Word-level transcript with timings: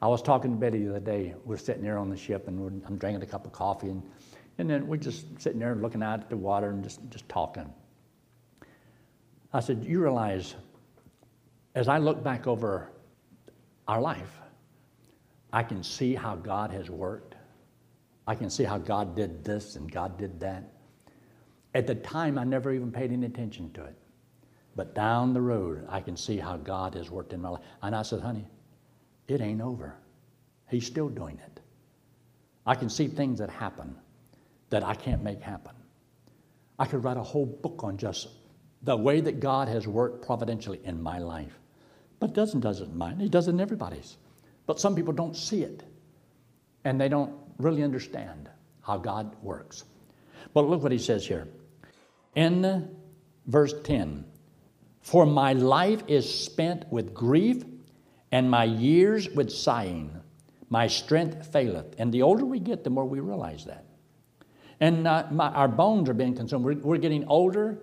I 0.00 0.08
was 0.08 0.22
talking 0.22 0.52
to 0.52 0.56
Betty 0.56 0.84
the 0.84 0.90
other 0.90 1.00
day. 1.00 1.34
We're 1.44 1.56
sitting 1.56 1.82
there 1.82 1.98
on 1.98 2.10
the 2.10 2.16
ship 2.16 2.48
and 2.48 2.82
I'm 2.86 2.96
drinking 2.96 3.22
a 3.22 3.26
cup 3.26 3.46
of 3.46 3.52
coffee 3.52 3.88
and, 3.88 4.02
and 4.58 4.68
then 4.68 4.86
we're 4.86 4.96
just 4.96 5.40
sitting 5.40 5.58
there 5.58 5.74
looking 5.74 6.02
out 6.02 6.20
at 6.20 6.30
the 6.30 6.36
water 6.36 6.70
and 6.70 6.82
just, 6.82 7.00
just 7.10 7.28
talking. 7.28 7.72
I 9.52 9.60
said, 9.60 9.84
You 9.84 10.02
realize, 10.02 10.54
as 11.74 11.88
I 11.88 11.98
look 11.98 12.22
back 12.22 12.46
over 12.46 12.90
our 13.88 14.00
life, 14.00 14.40
I 15.52 15.62
can 15.62 15.82
see 15.82 16.14
how 16.14 16.36
God 16.36 16.70
has 16.72 16.90
worked. 16.90 17.34
I 18.26 18.34
can 18.34 18.50
see 18.50 18.64
how 18.64 18.78
God 18.78 19.14
did 19.14 19.44
this 19.44 19.76
and 19.76 19.90
God 19.90 20.18
did 20.18 20.40
that. 20.40 20.72
At 21.74 21.86
the 21.86 21.94
time, 21.94 22.38
I 22.38 22.44
never 22.44 22.72
even 22.72 22.90
paid 22.90 23.12
any 23.12 23.26
attention 23.26 23.72
to 23.74 23.84
it. 23.84 23.94
But 24.74 24.94
down 24.94 25.32
the 25.32 25.40
road, 25.40 25.86
I 25.88 26.00
can 26.00 26.16
see 26.16 26.36
how 26.38 26.56
God 26.56 26.94
has 26.94 27.10
worked 27.10 27.32
in 27.32 27.40
my 27.40 27.50
life. 27.50 27.62
And 27.82 27.94
I 27.94 28.02
said, 28.02 28.20
honey, 28.20 28.46
it 29.28 29.40
ain't 29.40 29.60
over. 29.60 29.96
He's 30.68 30.86
still 30.86 31.08
doing 31.08 31.38
it. 31.38 31.60
I 32.66 32.74
can 32.74 32.88
see 32.88 33.06
things 33.06 33.38
that 33.38 33.50
happen 33.50 33.96
that 34.70 34.82
I 34.82 34.94
can't 34.94 35.22
make 35.22 35.40
happen. 35.40 35.74
I 36.78 36.86
could 36.86 37.04
write 37.04 37.16
a 37.16 37.22
whole 37.22 37.46
book 37.46 37.82
on 37.84 37.96
just 37.96 38.28
the 38.82 38.96
way 38.96 39.20
that 39.20 39.40
God 39.40 39.68
has 39.68 39.86
worked 39.86 40.26
providentially 40.26 40.80
in 40.84 41.00
my 41.00 41.18
life. 41.18 41.58
But 42.18 42.34
doesn't 42.34 42.60
does 42.60 42.80
it 42.80 42.88
in 42.88 42.96
mine. 42.96 43.20
He 43.20 43.28
does 43.28 43.48
it 43.48 43.52
in 43.52 43.60
everybody's. 43.60 44.16
But 44.66 44.80
some 44.80 44.94
people 44.94 45.12
don't 45.12 45.36
see 45.36 45.62
it. 45.62 45.82
And 46.84 47.00
they 47.00 47.08
don't 47.08 47.34
really 47.58 47.82
understand 47.82 48.48
how 48.82 48.98
God 48.98 49.36
works. 49.42 49.84
But 50.54 50.68
look 50.68 50.82
what 50.82 50.92
he 50.92 50.98
says 50.98 51.26
here. 51.26 51.48
In 52.34 52.96
verse 53.46 53.74
10 53.84 54.24
For 55.00 55.26
my 55.26 55.52
life 55.52 56.02
is 56.06 56.32
spent 56.32 56.84
with 56.90 57.14
grief, 57.14 57.64
and 58.36 58.50
my 58.50 58.64
years 58.64 59.30
with 59.30 59.50
sighing. 59.50 60.10
My 60.68 60.88
strength 60.88 61.50
faileth. 61.50 61.94
And 61.96 62.12
the 62.12 62.20
older 62.20 62.44
we 62.44 62.58
get, 62.60 62.84
the 62.84 62.90
more 62.90 63.06
we 63.06 63.18
realize 63.18 63.64
that. 63.64 63.86
And 64.78 65.08
uh, 65.08 65.28
my, 65.30 65.48
our 65.52 65.68
bones 65.68 66.10
are 66.10 66.14
being 66.14 66.36
consumed. 66.36 66.62
We're, 66.62 66.74
we're 66.74 66.98
getting 66.98 67.26
older. 67.28 67.78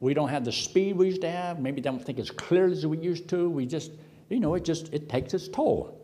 We 0.00 0.12
don't 0.12 0.28
have 0.28 0.44
the 0.44 0.52
speed 0.52 0.96
we 0.96 1.06
used 1.06 1.22
to 1.22 1.30
have. 1.30 1.58
Maybe 1.58 1.80
don't 1.80 2.04
think 2.04 2.18
as 2.18 2.30
clearly 2.30 2.74
as 2.74 2.86
we 2.86 2.98
used 2.98 3.28
to. 3.30 3.48
We 3.48 3.64
just, 3.64 3.92
you 4.28 4.40
know, 4.40 4.52
it 4.56 4.62
just 4.62 4.92
it 4.92 5.08
takes 5.08 5.32
its 5.32 5.48
toll. 5.48 5.98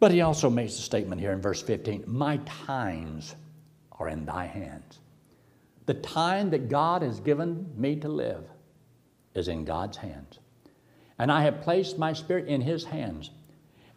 But 0.00 0.10
he 0.10 0.22
also 0.22 0.48
makes 0.48 0.78
a 0.78 0.82
statement 0.82 1.20
here 1.20 1.32
in 1.32 1.42
verse 1.42 1.60
15 1.60 2.04
My 2.06 2.38
times 2.46 3.36
are 3.92 4.08
in 4.08 4.24
thy 4.24 4.46
hands. 4.46 5.00
The 5.84 5.92
time 5.92 6.48
that 6.48 6.70
God 6.70 7.02
has 7.02 7.20
given 7.20 7.70
me 7.76 7.96
to 7.96 8.08
live 8.08 8.44
is 9.34 9.48
in 9.48 9.66
God's 9.66 9.98
hands. 9.98 10.38
And 11.18 11.32
I 11.32 11.42
have 11.42 11.62
placed 11.62 11.98
my 11.98 12.12
spirit 12.12 12.46
in 12.46 12.60
his 12.60 12.84
hands. 12.84 13.30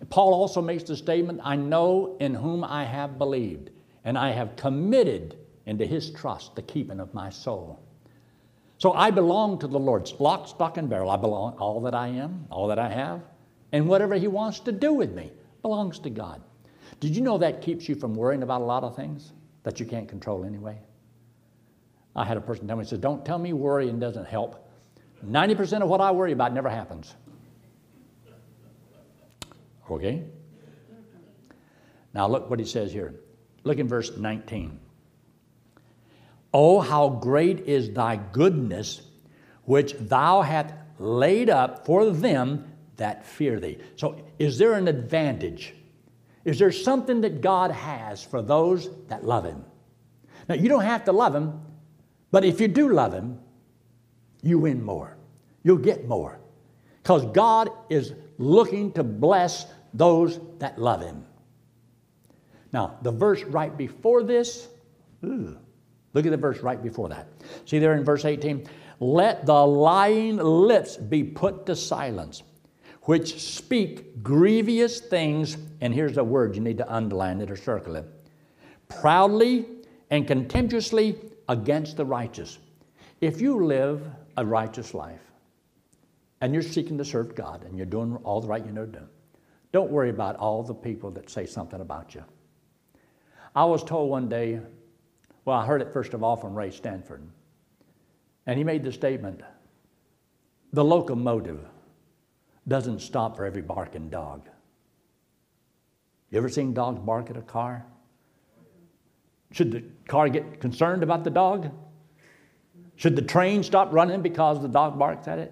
Paul 0.09 0.33
also 0.33 0.61
makes 0.61 0.83
the 0.83 0.95
statement 0.95 1.41
I 1.44 1.55
know 1.55 2.17
in 2.19 2.33
whom 2.33 2.63
I 2.63 2.83
have 2.86 3.17
believed, 3.17 3.69
and 4.03 4.17
I 4.17 4.31
have 4.31 4.55
committed 4.55 5.38
into 5.66 5.86
his 5.86 6.09
trust 6.09 6.55
the 6.55 6.63
keeping 6.63 7.00
of 7.00 7.13
my 7.13 7.30
soul. 7.30 7.80
So 8.80 8.94
I 8.94 9.11
belong 9.11 9.59
to 9.59 9.67
the 9.67 9.78
Lord, 9.78 10.11
lock, 10.19 10.47
stock, 10.47 10.78
and 10.78 10.89
barrel. 10.89 11.11
I 11.11 11.17
belong 11.17 11.53
all 11.59 11.81
that 11.81 11.94
I 11.94 12.08
am, 12.08 12.47
all 12.50 12.67
that 12.67 12.80
I 12.80 12.89
have, 12.89 13.22
and 13.72 13.88
whatever 13.88 14.16
he 14.16 14.28
wants 14.28 14.59
to 14.61 14.72
do 14.72 14.91
with 14.91 15.13
me 15.13 15.31
belongs 15.61 16.00
to 16.00 16.09
God. 16.09 16.41
Did 17.00 17.16
you 17.16 17.22
know 17.22 17.38
that 17.38 17.61
keeps 17.61 17.88
you 17.88 17.95
from 17.95 18.16
worrying 18.16 18.41
about 18.41 18.61
a 18.61 18.66
lot 18.66 18.83
of 18.83 18.95
things 18.95 19.33
that 19.63 19.80
you 19.80 19.85
can't 19.85 20.09
control 20.09 20.44
anyway? 20.44 20.80
I 22.16 22.25
had 22.25 22.38
a 22.38 22.41
person 22.41 22.67
tell 22.67 22.78
me, 22.78 22.83
he 22.83 22.89
says, 22.89 23.00
Don't 23.00 23.23
tell 23.23 23.38
me 23.38 23.53
worrying 23.53 24.00
doesn't 24.00 24.25
help. 24.25 24.67
90% 25.25 25.81
of 25.81 25.89
what 25.89 26.02
I 26.02 26.11
worry 26.11 26.31
about 26.31 26.53
never 26.53 26.69
happens. 26.69 27.16
Okay? 29.89 30.23
Now 32.13 32.28
look 32.28 32.50
what 32.50 32.59
he 32.59 32.66
says 32.66 32.91
here. 32.91 33.16
Look 33.63 33.78
in 33.78 33.88
verse 33.88 34.17
19. 34.17 34.80
Oh, 36.53 36.80
how 36.80 37.09
great 37.09 37.61
is 37.61 37.91
thy 37.91 38.18
goodness, 38.18 39.01
which 39.63 39.94
thou 39.94 40.41
hast 40.41 40.73
laid 41.00 41.50
up 41.50 41.85
for 41.85 42.09
them 42.09 42.72
that 42.97 43.25
fear 43.25 43.59
thee. 43.59 43.78
So, 43.95 44.22
is 44.38 44.57
there 44.57 44.74
an 44.74 44.88
advantage? 44.88 45.74
Is 46.44 46.59
there 46.59 46.72
something 46.72 47.22
that 47.22 47.41
God 47.41 47.72
has 47.72 48.24
for 48.24 48.41
those 48.41 48.90
that 49.07 49.24
love 49.24 49.45
him? 49.45 49.63
Now, 50.50 50.56
you 50.56 50.69
don't 50.69 50.84
have 50.84 51.06
to 51.06 51.12
love 51.12 51.34
him, 51.34 51.62
but 52.31 52.44
if 52.44 52.59
you 52.59 52.68
do 52.68 52.90
love 52.90 53.13
him, 53.13 53.40
you 54.41 54.59
win 54.59 54.84
more. 54.84 55.18
You'll 55.63 55.77
get 55.77 56.07
more. 56.07 56.39
Because 57.01 57.25
God 57.27 57.69
is 57.89 58.13
looking 58.38 58.91
to 58.94 59.03
bless 59.03 59.66
those 59.94 60.39
that 60.59 60.79
love 60.79 61.01
him. 61.01 61.25
Now, 62.73 62.97
the 63.01 63.11
verse 63.11 63.44
right 63.44 63.75
before 63.75 64.23
this, 64.23 64.69
ooh, 65.25 65.57
look 66.13 66.25
at 66.25 66.31
the 66.31 66.38
verse 66.38 66.59
right 66.59 66.81
before 66.81 67.09
that. 67.09 67.27
See 67.66 67.79
there 67.79 67.94
in 67.95 68.03
verse 68.03 68.23
18, 68.23 68.67
let 69.00 69.45
the 69.45 69.66
lying 69.66 70.38
lips 70.38 70.95
be 70.95 71.23
put 71.23 71.66
to 71.66 71.75
silence, 71.75 72.44
which 73.03 73.41
speak 73.41 74.23
grievous 74.23 75.01
things, 75.01 75.57
and 75.81 75.94
here's 75.94 76.17
a 76.17 76.23
word 76.23 76.55
you 76.55 76.61
need 76.61 76.77
to 76.77 76.91
underline 76.91 77.41
it 77.41 77.51
or 77.51 77.57
circle 77.57 77.95
it 77.95 78.05
proudly 78.88 79.66
and 80.09 80.27
contemptuously 80.27 81.16
against 81.47 81.97
the 81.97 82.05
righteous. 82.05 82.59
If 83.21 83.39
you 83.39 83.66
live 83.66 84.03
a 84.38 84.45
righteous 84.45 84.94
life 84.94 85.31
and 86.41 86.53
you're 86.53 86.63
seeking 86.63 86.97
to 86.97 87.06
serve 87.06 87.35
God 87.35 87.63
and 87.63 87.78
you're 87.78 87.85
doing 87.85 88.18
all 88.24 88.41
the 88.41 88.47
right 88.47 88.66
you 88.66 88.72
know 88.72 88.85
to 88.85 88.91
do, 88.91 89.07
don't 89.72 89.91
worry 89.91 90.09
about 90.09 90.35
all 90.35 90.63
the 90.63 90.74
people 90.74 91.12
that 91.12 91.29
say 91.29 91.46
something 91.46 91.79
about 91.79 92.13
you. 92.13 92.24
I 93.56 93.66
was 93.66 93.84
told 93.84 94.09
one 94.09 94.28
day, 94.28 94.59
well, 95.46 95.57
I 95.57 95.66
heard 95.66 95.81
it 95.81 95.94
first 95.94 96.13
of 96.13 96.24
all 96.24 96.35
from 96.35 96.56
Ray 96.56 96.72
Stanford, 96.72 97.22
and 98.46 98.57
he 98.57 98.63
made 98.63 98.84
the 98.84 98.91
statement 98.91 99.41
the 100.74 100.84
locomotive 100.84 101.59
doesn't 102.68 103.00
stop 103.00 103.35
for 103.35 103.46
every 103.46 103.62
barking 103.62 104.09
dog. 104.09 104.47
You 106.30 106.38
ever 106.38 106.50
seen 106.50 106.74
dogs 106.74 107.00
bark 107.00 107.30
at 107.30 107.38
a 107.38 107.41
car? 107.41 107.85
Should 109.51 109.72
the 109.72 109.84
car 110.07 110.30
get 110.30 110.62
concerned 110.62 111.03
about 111.03 111.25
the 111.25 111.30
dog? 111.30 111.72
Should 112.96 113.18
the 113.18 113.22
train 113.22 113.63
stop 113.63 113.91
running 113.91 114.22
because 114.22 114.62
the 114.62 114.69
dog 114.69 114.97
barks 114.97 115.28
at 115.28 115.40
it? 115.40 115.51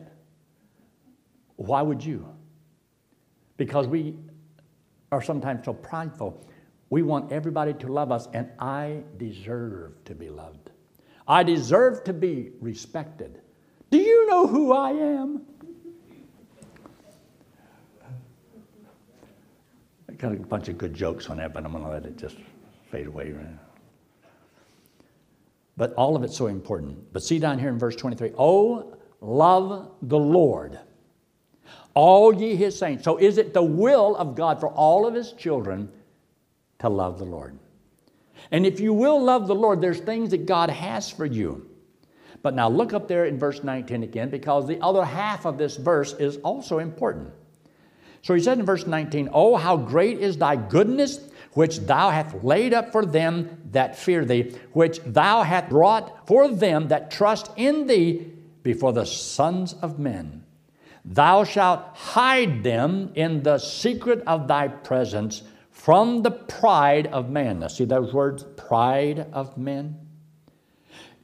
Why 1.60 1.82
would 1.82 2.02
you? 2.02 2.26
Because 3.58 3.86
we 3.86 4.16
are 5.12 5.22
sometimes 5.22 5.66
so 5.66 5.74
prideful. 5.74 6.48
We 6.90 7.02
want 7.02 7.34
everybody 7.34 7.74
to 7.74 7.88
love 7.88 8.14
us, 8.14 8.30
and 8.34 8.50
I 8.60 9.04
deserve 9.18 10.02
to 10.06 10.16
be 10.16 10.30
loved. 10.30 10.72
I 11.28 11.44
deserve 11.44 12.06
to 12.06 12.14
be 12.14 12.52
respected. 12.62 13.42
Do 13.92 13.98
you 13.98 14.26
know 14.28 14.48
who 14.48 14.72
I 14.72 14.92
am? 14.92 15.42
I 20.08 20.14
got 20.14 20.32
a 20.32 20.38
bunch 20.38 20.70
of 20.70 20.78
good 20.78 20.94
jokes 20.94 21.30
on 21.30 21.38
that, 21.38 21.54
but 21.54 21.66
I'm 21.66 21.74
going 21.74 21.84
to 21.84 21.90
let 21.90 22.06
it 22.06 22.16
just 22.18 22.38
fade 22.90 23.08
away. 23.08 23.36
But 25.76 25.92
all 25.96 26.16
of 26.16 26.24
it's 26.24 26.38
so 26.38 26.48
important. 26.48 27.12
But 27.12 27.22
see 27.22 27.38
down 27.38 27.60
here 27.60 27.68
in 27.68 27.78
verse 27.78 27.98
23 27.98 28.32
Oh, 28.38 28.96
love 29.20 29.92
the 30.04 30.18
Lord, 30.18 30.80
all 31.94 32.34
ye 32.34 32.56
his 32.56 32.78
saints. 32.78 33.04
So 33.04 33.18
is 33.18 33.38
it 33.38 33.54
the 33.54 33.64
will 33.64 34.16
of 34.16 34.36
God 34.36 34.60
for 34.60 34.70
all 34.70 35.08
of 35.08 35.14
his 35.14 35.34
children 35.34 35.92
to 36.80 36.90
love 36.90 37.20
the 37.20 37.26
Lord? 37.26 37.58
And 38.52 38.66
if 38.66 38.80
you 38.80 38.94
will 38.94 39.22
love 39.22 39.48
the 39.48 39.56
Lord, 39.56 39.82
there's 39.82 40.00
things 40.00 40.32
that 40.32 40.46
God 40.46 40.70
has 40.70 41.10
for 41.10 41.26
you. 41.26 41.70
But 42.42 42.56
now 42.56 42.70
look 42.70 42.94
up 42.94 43.08
there 43.08 43.26
in 43.26 43.38
verse 43.38 43.64
19 43.64 44.04
again, 44.04 44.30
because 44.30 44.66
the 44.66 44.82
other 44.82 45.04
half 45.04 45.46
of 45.46 45.58
this 45.58 45.76
verse 45.76 46.14
is 46.14 46.38
also 46.38 46.80
important. 46.80 47.34
So 48.22 48.34
he 48.34 48.42
said 48.42 48.60
in 48.60 48.66
verse 48.66 48.88
19, 48.88 49.30
Oh, 49.34 49.56
how 49.56 49.78
great 49.78 50.20
is 50.20 50.38
thy 50.38 50.56
goodness, 50.56 51.20
which 51.54 51.80
thou 51.80 52.10
hast 52.10 52.44
laid 52.44 52.74
up 52.74 52.92
for 52.92 53.06
them 53.06 53.62
that 53.72 53.98
fear 53.98 54.24
thee, 54.24 54.56
which 54.74 55.00
thou 55.06 55.44
hast 55.44 55.70
brought 55.70 56.28
for 56.28 56.48
them 56.48 56.90
that 56.90 57.12
trust 57.12 57.52
in 57.56 57.88
thee 57.88 58.32
before 58.64 58.94
the 58.94 59.06
sons 59.06 59.74
of 59.74 60.00
men. 60.00 60.44
Thou 61.10 61.44
shalt 61.44 61.82
hide 61.96 62.64
them 62.64 63.12
in 63.16 63.42
the 63.42 63.58
secret 63.58 64.22
of 64.28 64.48
thy 64.48 64.68
presence 64.68 65.42
from 65.72 66.22
the 66.22 66.30
pride 66.30 67.08
of 67.08 67.32
man. 67.32 67.60
Now, 67.60 67.68
see 67.68 67.86
those 67.86 68.14
words, 68.14 68.46
pride 68.56 69.26
of 69.34 69.58
men? 69.58 69.98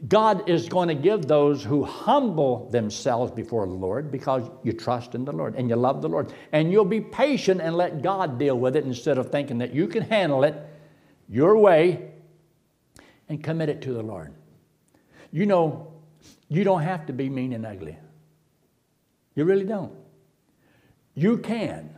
God 0.08 0.50
is 0.50 0.68
going 0.68 0.88
to 0.88 0.96
give 0.96 1.28
those 1.28 1.64
who 1.64 1.84
humble 1.84 2.68
themselves 2.72 3.32
before 3.32 3.68
the 3.68 3.74
Lord 3.74 4.12
because 4.12 4.50
you 4.64 4.74
trust 4.74 5.14
in 5.14 5.24
the 5.24 5.32
Lord 5.32 5.56
and 5.56 5.70
you 5.70 5.76
love 5.76 6.02
the 6.02 6.10
Lord. 6.10 6.34
And 6.52 6.72
you'll 6.72 6.84
be 6.84 7.02
patient 7.02 7.62
and 7.62 7.76
let 7.76 8.02
God 8.02 8.40
deal 8.40 8.58
with 8.58 8.76
it 8.76 8.86
instead 8.86 9.20
of 9.20 9.32
thinking 9.32 9.60
that 9.60 9.74
you 9.74 9.88
can 9.88 10.02
handle 10.02 10.44
it 10.44 10.56
your 11.30 11.58
way 11.58 12.12
and 13.30 13.44
commit 13.44 13.70
it 13.70 13.82
to 13.84 13.94
the 13.94 14.04
Lord. 14.04 14.34
You 15.32 15.46
know, 15.46 15.94
you 16.50 16.64
don't 16.64 16.82
have 16.82 17.06
to 17.06 17.14
be 17.14 17.30
mean 17.30 17.54
and 17.54 17.66
ugly. 17.66 17.98
You 19.36 19.46
really 19.46 19.66
don't. 19.66 19.94
You 21.14 21.38
can 21.38 21.96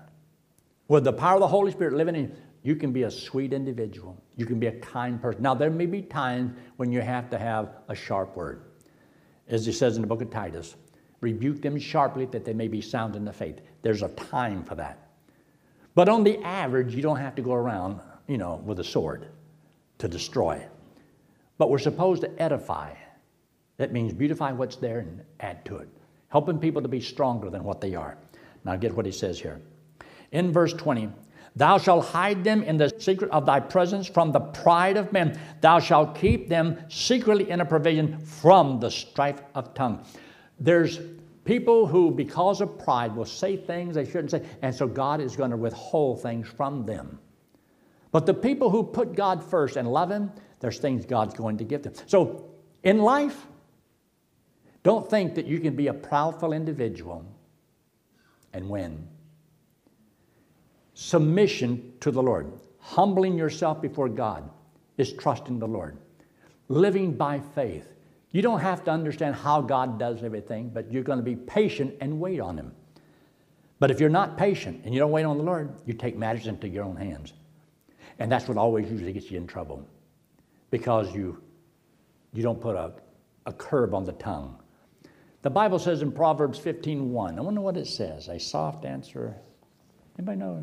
With 0.87 1.03
the 1.03 1.13
power 1.13 1.35
of 1.35 1.41
the 1.41 1.47
Holy 1.47 1.71
Spirit 1.71 1.93
living 1.93 2.15
in 2.15 2.21
you, 2.23 2.31
you 2.63 2.75
can 2.75 2.91
be 2.91 3.03
a 3.03 3.11
sweet 3.11 3.53
individual. 3.53 4.21
You 4.35 4.45
can 4.45 4.59
be 4.59 4.67
a 4.67 4.79
kind 4.79 5.21
person. 5.21 5.41
Now, 5.41 5.53
there 5.53 5.69
may 5.69 5.85
be 5.85 6.01
times 6.01 6.53
when 6.77 6.91
you 6.91 7.01
have 7.01 7.29
to 7.29 7.37
have 7.37 7.69
a 7.87 7.95
sharp 7.95 8.35
word. 8.35 8.63
As 9.47 9.65
he 9.65 9.71
says 9.71 9.95
in 9.95 10.01
the 10.01 10.07
book 10.07 10.21
of 10.21 10.29
Titus, 10.29 10.75
rebuke 11.21 11.61
them 11.61 11.79
sharply 11.79 12.25
that 12.25 12.45
they 12.45 12.53
may 12.53 12.67
be 12.67 12.81
sound 12.81 13.15
in 13.15 13.23
the 13.25 13.33
faith. 13.33 13.61
There's 13.81 14.01
a 14.01 14.09
time 14.09 14.63
for 14.63 14.75
that. 14.75 15.09
But 15.95 16.09
on 16.09 16.23
the 16.23 16.37
average, 16.43 16.93
you 16.93 17.01
don't 17.01 17.17
have 17.17 17.35
to 17.35 17.41
go 17.41 17.53
around, 17.53 18.01
you 18.27 18.37
know, 18.37 18.61
with 18.65 18.79
a 18.79 18.83
sword 18.83 19.27
to 19.99 20.07
destroy. 20.07 20.61
But 21.57 21.69
we're 21.69 21.79
supposed 21.79 22.21
to 22.21 22.41
edify. 22.41 22.93
That 23.77 23.91
means 23.93 24.13
beautify 24.13 24.51
what's 24.51 24.75
there 24.75 24.99
and 24.99 25.23
add 25.39 25.63
to 25.65 25.77
it, 25.77 25.89
helping 26.29 26.59
people 26.59 26.81
to 26.81 26.87
be 26.87 27.01
stronger 27.01 27.49
than 27.49 27.63
what 27.63 27.81
they 27.81 27.95
are. 27.95 28.17
Now, 28.63 28.75
get 28.75 28.95
what 28.95 29.05
he 29.05 29.11
says 29.11 29.39
here. 29.39 29.61
In 30.31 30.51
verse 30.51 30.73
20, 30.73 31.09
Thou 31.57 31.79
shalt 31.79 32.05
hide 32.05 32.43
them 32.43 32.61
in 32.61 32.77
the 32.77 32.93
secret 32.99 33.31
of 33.31 33.47
thy 33.47 33.59
presence 33.59 34.07
from 34.07 34.31
the 34.31 34.39
pride 34.39 34.95
of 34.95 35.11
men. 35.11 35.39
Thou 35.59 35.79
shalt 35.79 36.15
keep 36.15 36.49
them 36.49 36.77
secretly 36.87 37.49
in 37.49 37.61
a 37.61 37.65
provision 37.65 38.19
from 38.19 38.79
the 38.79 38.91
strife 38.91 39.41
of 39.55 39.73
tongue. 39.73 40.05
There's 40.59 40.99
people 41.45 41.87
who, 41.87 42.11
because 42.11 42.61
of 42.61 42.77
pride, 42.77 43.15
will 43.15 43.25
say 43.25 43.57
things 43.57 43.95
they 43.95 44.05
shouldn't 44.05 44.29
say, 44.29 44.43
and 44.61 44.75
so 44.75 44.85
God 44.85 45.19
is 45.19 45.35
going 45.35 45.49
to 45.49 45.57
withhold 45.57 46.21
things 46.21 46.47
from 46.47 46.85
them. 46.85 47.17
But 48.11 48.27
the 48.27 48.35
people 48.35 48.69
who 48.69 48.83
put 48.83 49.15
God 49.15 49.43
first 49.43 49.77
and 49.77 49.91
love 49.91 50.11
Him, 50.11 50.31
there's 50.59 50.77
things 50.77 51.07
God's 51.07 51.33
going 51.33 51.57
to 51.57 51.63
give 51.63 51.81
them. 51.81 51.93
So 52.05 52.51
in 52.83 52.99
life, 52.99 53.47
don't 54.87 55.09
think 55.09 55.35
that 55.35 55.45
you 55.45 55.59
can 55.59 55.75
be 55.75 55.87
a 55.89 55.93
proudful 55.93 56.55
individual 56.55 57.25
and 58.53 58.69
win 58.69 59.07
submission 60.93 61.93
to 61.99 62.09
the 62.09 62.23
Lord, 62.23 62.51
humbling 62.79 63.37
yourself 63.37 63.81
before 63.81 64.09
God, 64.09 64.49
is 64.97 65.13
trusting 65.13 65.59
the 65.59 65.67
Lord, 65.67 65.97
living 66.69 67.13
by 67.13 67.39
faith. 67.53 67.87
You 68.31 68.41
don't 68.41 68.61
have 68.61 68.83
to 68.85 68.91
understand 68.91 69.35
how 69.35 69.61
God 69.61 69.99
does 69.99 70.23
everything, 70.23 70.69
but 70.69 70.91
you're 70.91 71.03
going 71.03 71.19
to 71.19 71.23
be 71.23 71.35
patient 71.35 71.93
and 72.01 72.19
wait 72.19 72.39
on 72.39 72.57
Him. 72.57 72.73
But 73.77 73.91
if 73.91 73.99
you're 73.99 74.09
not 74.09 74.37
patient 74.37 74.81
and 74.85 74.93
you 74.93 74.99
don't 74.99 75.11
wait 75.11 75.23
on 75.23 75.37
the 75.37 75.43
Lord, 75.43 75.69
you 75.85 75.93
take 75.93 76.17
matters 76.17 76.47
into 76.47 76.67
your 76.67 76.83
own 76.83 76.95
hands. 76.95 77.33
And 78.17 78.31
that's 78.31 78.47
what 78.47 78.57
always 78.57 78.89
usually 78.89 79.13
gets 79.13 79.29
you 79.29 79.37
in 79.37 79.45
trouble 79.45 79.87
because 80.71 81.13
you, 81.13 81.43
you 82.33 82.41
don't 82.41 82.59
put 82.59 82.75
a, 82.75 82.93
a 83.45 83.53
curb 83.53 83.93
on 83.93 84.03
the 84.03 84.13
tongue. 84.13 84.57
The 85.47 85.51
Bible 85.51 85.79
says 85.79 86.01
in 86.01 86.11
Proverbs 86.11 86.59
15:1, 86.59 87.37
I 87.37 87.41
wonder 87.41 87.61
what 87.61 87.77
it 87.77 87.87
says. 87.87 88.27
A 88.27 88.37
soft 88.37 88.83
answer 88.83 89.33
Anybody 90.19 90.39
know? 90.39 90.61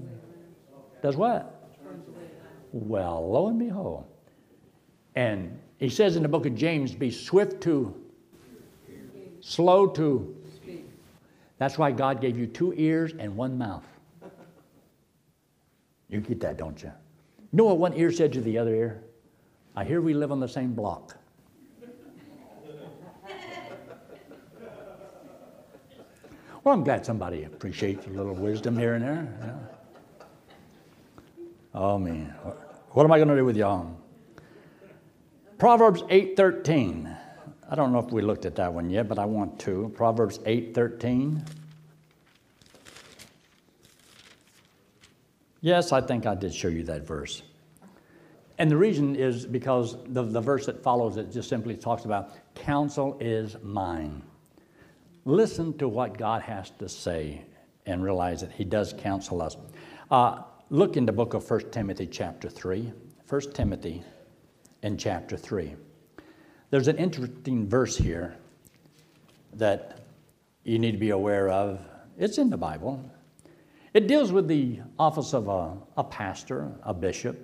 Does 1.00 1.16
what? 1.16 1.72
Well, 2.70 3.26
lo 3.26 3.46
and 3.46 3.58
behold. 3.58 4.04
And 5.14 5.58
he 5.78 5.88
says 5.88 6.16
in 6.16 6.22
the 6.22 6.28
book 6.28 6.44
of 6.44 6.54
James, 6.54 6.94
be 6.94 7.10
swift 7.10 7.62
to, 7.62 7.94
slow 9.40 9.86
to. 9.86 10.36
That's 11.56 11.78
why 11.78 11.90
God 11.90 12.20
gave 12.20 12.37
you 12.37 12.46
two 12.46 12.75
ears 12.76 13.14
and 13.19 13.34
one 13.34 13.56
mouth. 13.56 13.87
You 16.10 16.20
get 16.20 16.40
that, 16.40 16.58
don't 16.58 16.82
you? 16.82 16.92
You 17.38 17.56
know 17.56 17.64
what 17.64 17.78
one 17.78 17.94
ear 17.94 18.12
said 18.12 18.34
to 18.34 18.42
the 18.42 18.58
other 18.58 18.75
ear? 18.75 19.02
I 19.76 19.84
hear 19.84 20.02
we 20.02 20.12
live 20.12 20.30
on 20.30 20.40
the 20.40 20.46
same 20.46 20.75
block. 20.75 21.16
Well, 26.64 26.75
I'm 26.75 26.82
glad 26.82 27.05
somebody 27.05 27.44
appreciates 27.44 28.06
a 28.06 28.11
little 28.11 28.32
wisdom 28.34 28.78
here 28.78 28.94
and 28.94 29.05
there. 29.05 29.28
Yeah. 29.43 30.26
Oh 31.75 31.99
man, 31.99 32.28
what 32.93 33.05
am 33.05 33.12
I 33.12 33.19
going 33.19 33.28
to 33.28 33.37
do 33.37 33.44
with 33.44 33.56
y'all? 33.56 33.94
Proverbs 35.58 36.00
8:13. 36.05 37.14
I 37.70 37.75
don't 37.75 37.93
know 37.93 37.99
if 37.99 38.11
we 38.11 38.22
looked 38.22 38.46
at 38.46 38.56
that 38.56 38.72
one 38.72 38.88
yet, 38.88 39.08
but 39.08 39.19
I 39.19 39.26
want 39.26 39.58
to. 39.61 39.93
Proverbs 39.94 40.38
8:13. 40.38 41.46
Yes, 45.61 45.93
I 45.93 46.00
think 46.00 46.25
I 46.25 46.34
did 46.34 46.55
show 46.55 46.69
you 46.69 46.82
that 46.84 47.06
verse. 47.06 47.43
And 48.58 48.70
the 48.70 48.76
reason 48.76 49.16
is 49.16 49.44
because 49.44 49.96
the, 50.06 50.22
the 50.22 50.40
verse 50.40 50.64
that 50.64 50.82
follows 50.82 51.19
it 51.19 51.31
just 51.31 51.50
simply 51.50 51.76
talks 51.76 52.06
about 52.06 52.31
counsel 52.55 53.19
is 53.20 53.56
mine. 53.62 54.22
Listen 55.25 55.76
to 55.79 55.88
what 55.88 56.19
God 56.19 56.43
has 56.43 56.71
to 56.79 56.88
say 56.88 57.43
and 57.87 58.03
realize 58.03 58.41
that 58.43 58.53
He 58.53 58.65
does 58.65 58.93
counsel 58.93 59.41
us. 59.41 59.56
Uh, 60.11 60.43
look 60.71 60.97
in 60.97 61.06
the 61.06 61.12
book 61.12 61.35
of 61.35 61.49
1 61.49 61.71
Timothy, 61.71 62.06
chapter 62.06 62.49
3. 62.49 62.93
1 63.29 63.41
Timothy 63.53 64.03
in 64.82 64.99
chapter 64.99 65.37
3. 65.37 65.75
There's 66.71 66.88
an 66.88 66.99
interesting 66.99 67.69
verse 67.69 67.97
here 67.97 68.37
that 69.55 70.00
you 70.65 70.79
need 70.79 70.93
to 70.93 70.99
be 70.99 71.11
aware 71.11 71.49
of. 71.49 71.81
It's 72.19 72.38
in 72.38 72.50
the 72.50 72.56
Bible. 72.56 73.03
It 73.94 74.09
deals 74.09 74.32
with 74.32 74.49
the 74.49 74.81
office 74.99 75.32
of 75.32 75.49
a, 75.49 75.76
a 75.97 76.05
pastor, 76.05 76.71
a 76.82 76.93
bishop, 76.93 77.38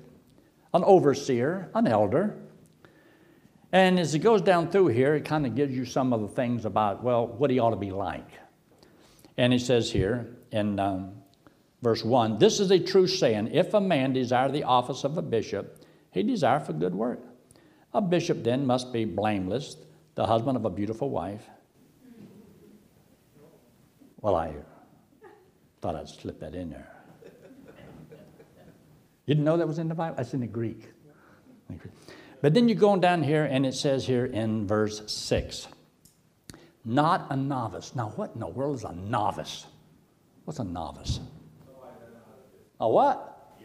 an 0.75 0.85
overseer, 0.85 1.71
an 1.75 1.87
elder. 1.87 2.37
And 3.73 4.01
as 4.01 4.15
it 4.15 4.19
goes 4.21 4.43
down 4.43 4.71
through 4.71 4.89
here, 4.89 5.15
it 5.15 5.25
kind 5.25 5.47
of 5.47 5.55
gives 5.55 5.75
you 5.75 5.85
some 5.85 6.13
of 6.13 6.21
the 6.21 6.29
things 6.29 6.65
about, 6.65 7.05
well, 7.05 7.27
what 7.27 7.51
he 7.51 7.59
ought 7.59 7.71
to 7.71 7.77
be 7.77 7.93
like. 7.93 8.29
And 9.37 9.53
he 9.53 9.59
says 9.59 9.91
here 9.91 10.37
in 10.51 10.81
um, 10.81 11.13
verse 11.81 12.05
1 12.05 12.39
This 12.39 12.59
is 12.59 12.71
a 12.71 12.79
true 12.79 13.07
saying 13.07 13.51
if 13.53 13.75
a 13.75 13.81
man 13.81 14.13
desire 14.13 14.51
the 14.51 14.65
office 14.65 15.05
of 15.05 15.17
a 15.17 15.23
bishop, 15.23 15.85
he 16.11 16.23
desire 16.23 16.59
for 16.59 16.73
good 16.73 16.95
work. 16.95 17.21
A 17.95 18.01
bishop 18.01 18.43
then 18.43 18.67
must 18.67 18.93
be 18.93 19.05
blameless, 19.05 19.77
the 20.15 20.27
husband 20.27 20.57
of 20.57 20.65
a 20.65 20.71
beautiful 20.71 21.11
wife. 21.11 21.43
Well, 24.21 24.35
I 24.35 24.53
thought 25.81 25.97
I'd 25.97 26.09
slip 26.09 26.41
that 26.41 26.55
in 26.55 26.71
there. 26.71 26.89
You 29.27 29.35
didn't 29.35 29.45
know 29.45 29.57
that 29.57 29.67
was 29.67 29.79
in 29.79 29.89
the 29.89 29.95
Bible? 29.95 30.17
That's 30.17 30.35
in 30.35 30.41
the 30.41 30.47
Greek. 30.47 30.89
But 32.43 32.55
then 32.55 32.69
you 32.69 32.75
go 32.75 32.91
on 32.91 33.01
down 33.01 33.23
here, 33.23 33.45
and 33.45 33.67
it 33.67 33.75
says 33.75 34.07
here 34.07 34.27
in 34.27 34.67
verse 34.67 35.03
6 35.13 35.69
not 36.85 37.27
a 37.31 37.37
novice. 37.37 37.95
Now, 37.95 38.13
what 38.17 38.33
in 38.35 38.41
the 38.41 38.49
world 38.49 38.77
is 38.77 38.85
a 38.85 38.93
novice? 38.93 39.67
What's 40.45 40.59
a 40.59 40.65
novice? 40.65 41.21
A 42.81 42.89
what? 42.89 43.57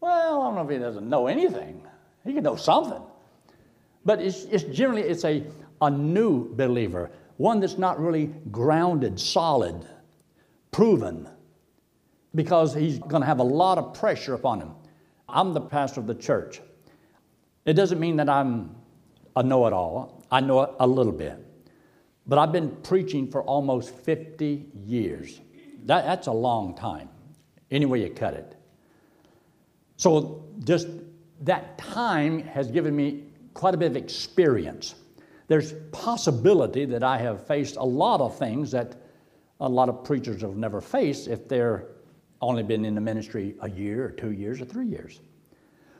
Well, 0.00 0.42
I 0.42 0.44
don't 0.44 0.54
know 0.54 0.62
if 0.62 0.70
he 0.70 0.78
doesn't 0.78 1.08
know 1.08 1.26
anything. 1.26 1.82
He 2.24 2.34
can 2.34 2.42
know 2.44 2.56
something. 2.56 3.00
But 4.04 4.20
it's, 4.20 4.44
it's 4.44 4.64
generally 4.64 5.02
it's 5.02 5.24
a, 5.24 5.44
a 5.80 5.90
new 5.90 6.54
believer, 6.54 7.10
one 7.38 7.60
that's 7.60 7.78
not 7.78 7.98
really 7.98 8.26
grounded, 8.50 9.18
solid, 9.18 9.86
proven, 10.70 11.28
because 12.34 12.74
he's 12.74 12.98
going 12.98 13.22
to 13.22 13.26
have 13.26 13.40
a 13.40 13.44
lot 13.44 13.78
of 13.78 13.94
pressure 13.94 14.34
upon 14.34 14.60
him. 14.60 14.70
I'm 15.28 15.52
the 15.52 15.60
pastor 15.60 16.00
of 16.00 16.06
the 16.06 16.14
church. 16.14 16.60
It 17.64 17.74
doesn't 17.74 17.98
mean 17.98 18.16
that 18.16 18.28
I'm 18.28 18.76
a 19.34 19.42
know 19.42 19.66
it 19.66 19.72
all. 19.72 20.24
I 20.30 20.40
know 20.40 20.74
a 20.78 20.86
little 20.86 21.12
bit. 21.12 21.38
But 22.26 22.38
I've 22.38 22.52
been 22.52 22.70
preaching 22.82 23.30
for 23.30 23.42
almost 23.42 23.94
50 23.94 24.66
years. 24.84 25.40
That, 25.84 26.04
that's 26.04 26.26
a 26.26 26.32
long 26.32 26.74
time, 26.74 27.08
any 27.70 27.86
way 27.86 28.02
you 28.02 28.10
cut 28.10 28.34
it. 28.34 28.56
So, 29.96 30.44
just 30.64 30.88
that 31.42 31.78
time 31.78 32.40
has 32.40 32.70
given 32.70 32.94
me 32.94 33.24
quite 33.54 33.74
a 33.74 33.76
bit 33.76 33.90
of 33.90 33.96
experience. 33.96 34.94
There's 35.48 35.72
possibility 35.92 36.84
that 36.86 37.02
I 37.02 37.18
have 37.18 37.46
faced 37.46 37.76
a 37.76 37.84
lot 37.84 38.20
of 38.20 38.36
things 38.36 38.70
that 38.72 38.96
a 39.60 39.68
lot 39.68 39.88
of 39.88 40.04
preachers 40.04 40.42
have 40.42 40.56
never 40.56 40.80
faced 40.80 41.28
if 41.28 41.48
they're 41.48 41.86
only 42.40 42.62
been 42.62 42.84
in 42.84 42.94
the 42.94 43.00
ministry 43.00 43.56
a 43.60 43.70
year 43.70 44.04
or 44.04 44.10
two 44.10 44.32
years 44.32 44.60
or 44.60 44.64
three 44.64 44.86
years. 44.86 45.20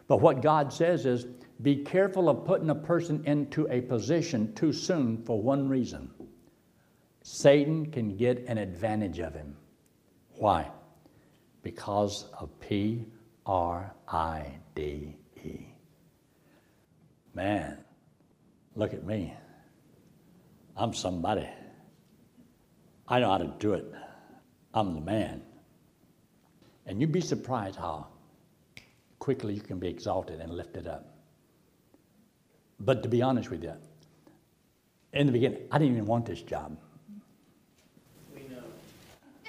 But 0.08 0.20
what 0.20 0.42
God 0.42 0.72
says 0.72 1.06
is 1.06 1.26
be 1.62 1.76
careful 1.76 2.28
of 2.28 2.44
putting 2.44 2.70
a 2.70 2.74
person 2.74 3.24
into 3.24 3.66
a 3.70 3.80
position 3.80 4.54
too 4.54 4.72
soon 4.72 5.24
for 5.24 5.40
one 5.40 5.68
reason 5.68 6.10
Satan 7.22 7.90
can 7.90 8.16
get 8.16 8.44
an 8.46 8.56
advantage 8.56 9.18
of 9.18 9.34
him. 9.34 9.56
Why? 10.36 10.70
Because 11.62 12.26
of 12.38 12.48
P 12.60 13.04
R 13.44 13.92
I 14.06 14.46
D 14.76 15.16
E. 15.42 15.66
Man, 17.34 17.78
look 18.76 18.94
at 18.94 19.04
me. 19.04 19.34
I'm 20.76 20.94
somebody. 20.94 21.48
I 23.08 23.18
know 23.18 23.30
how 23.30 23.38
to 23.38 23.52
do 23.58 23.72
it. 23.72 23.92
I'm 24.72 24.94
the 24.94 25.00
man. 25.00 25.42
And 26.86 27.00
you'd 27.00 27.12
be 27.12 27.20
surprised 27.20 27.76
how 27.76 28.06
quickly 29.18 29.54
you 29.54 29.60
can 29.60 29.78
be 29.78 29.88
exalted 29.88 30.40
and 30.40 30.52
lifted 30.52 30.86
up. 30.86 31.16
But 32.78 33.02
to 33.02 33.08
be 33.08 33.22
honest 33.22 33.50
with 33.50 33.62
you, 33.64 33.72
in 35.12 35.26
the 35.26 35.32
beginning, 35.32 35.62
I 35.72 35.78
didn't 35.78 35.94
even 35.94 36.06
want 36.06 36.26
this 36.26 36.42
job. 36.42 36.76
We 38.34 38.42
know. 38.42 38.62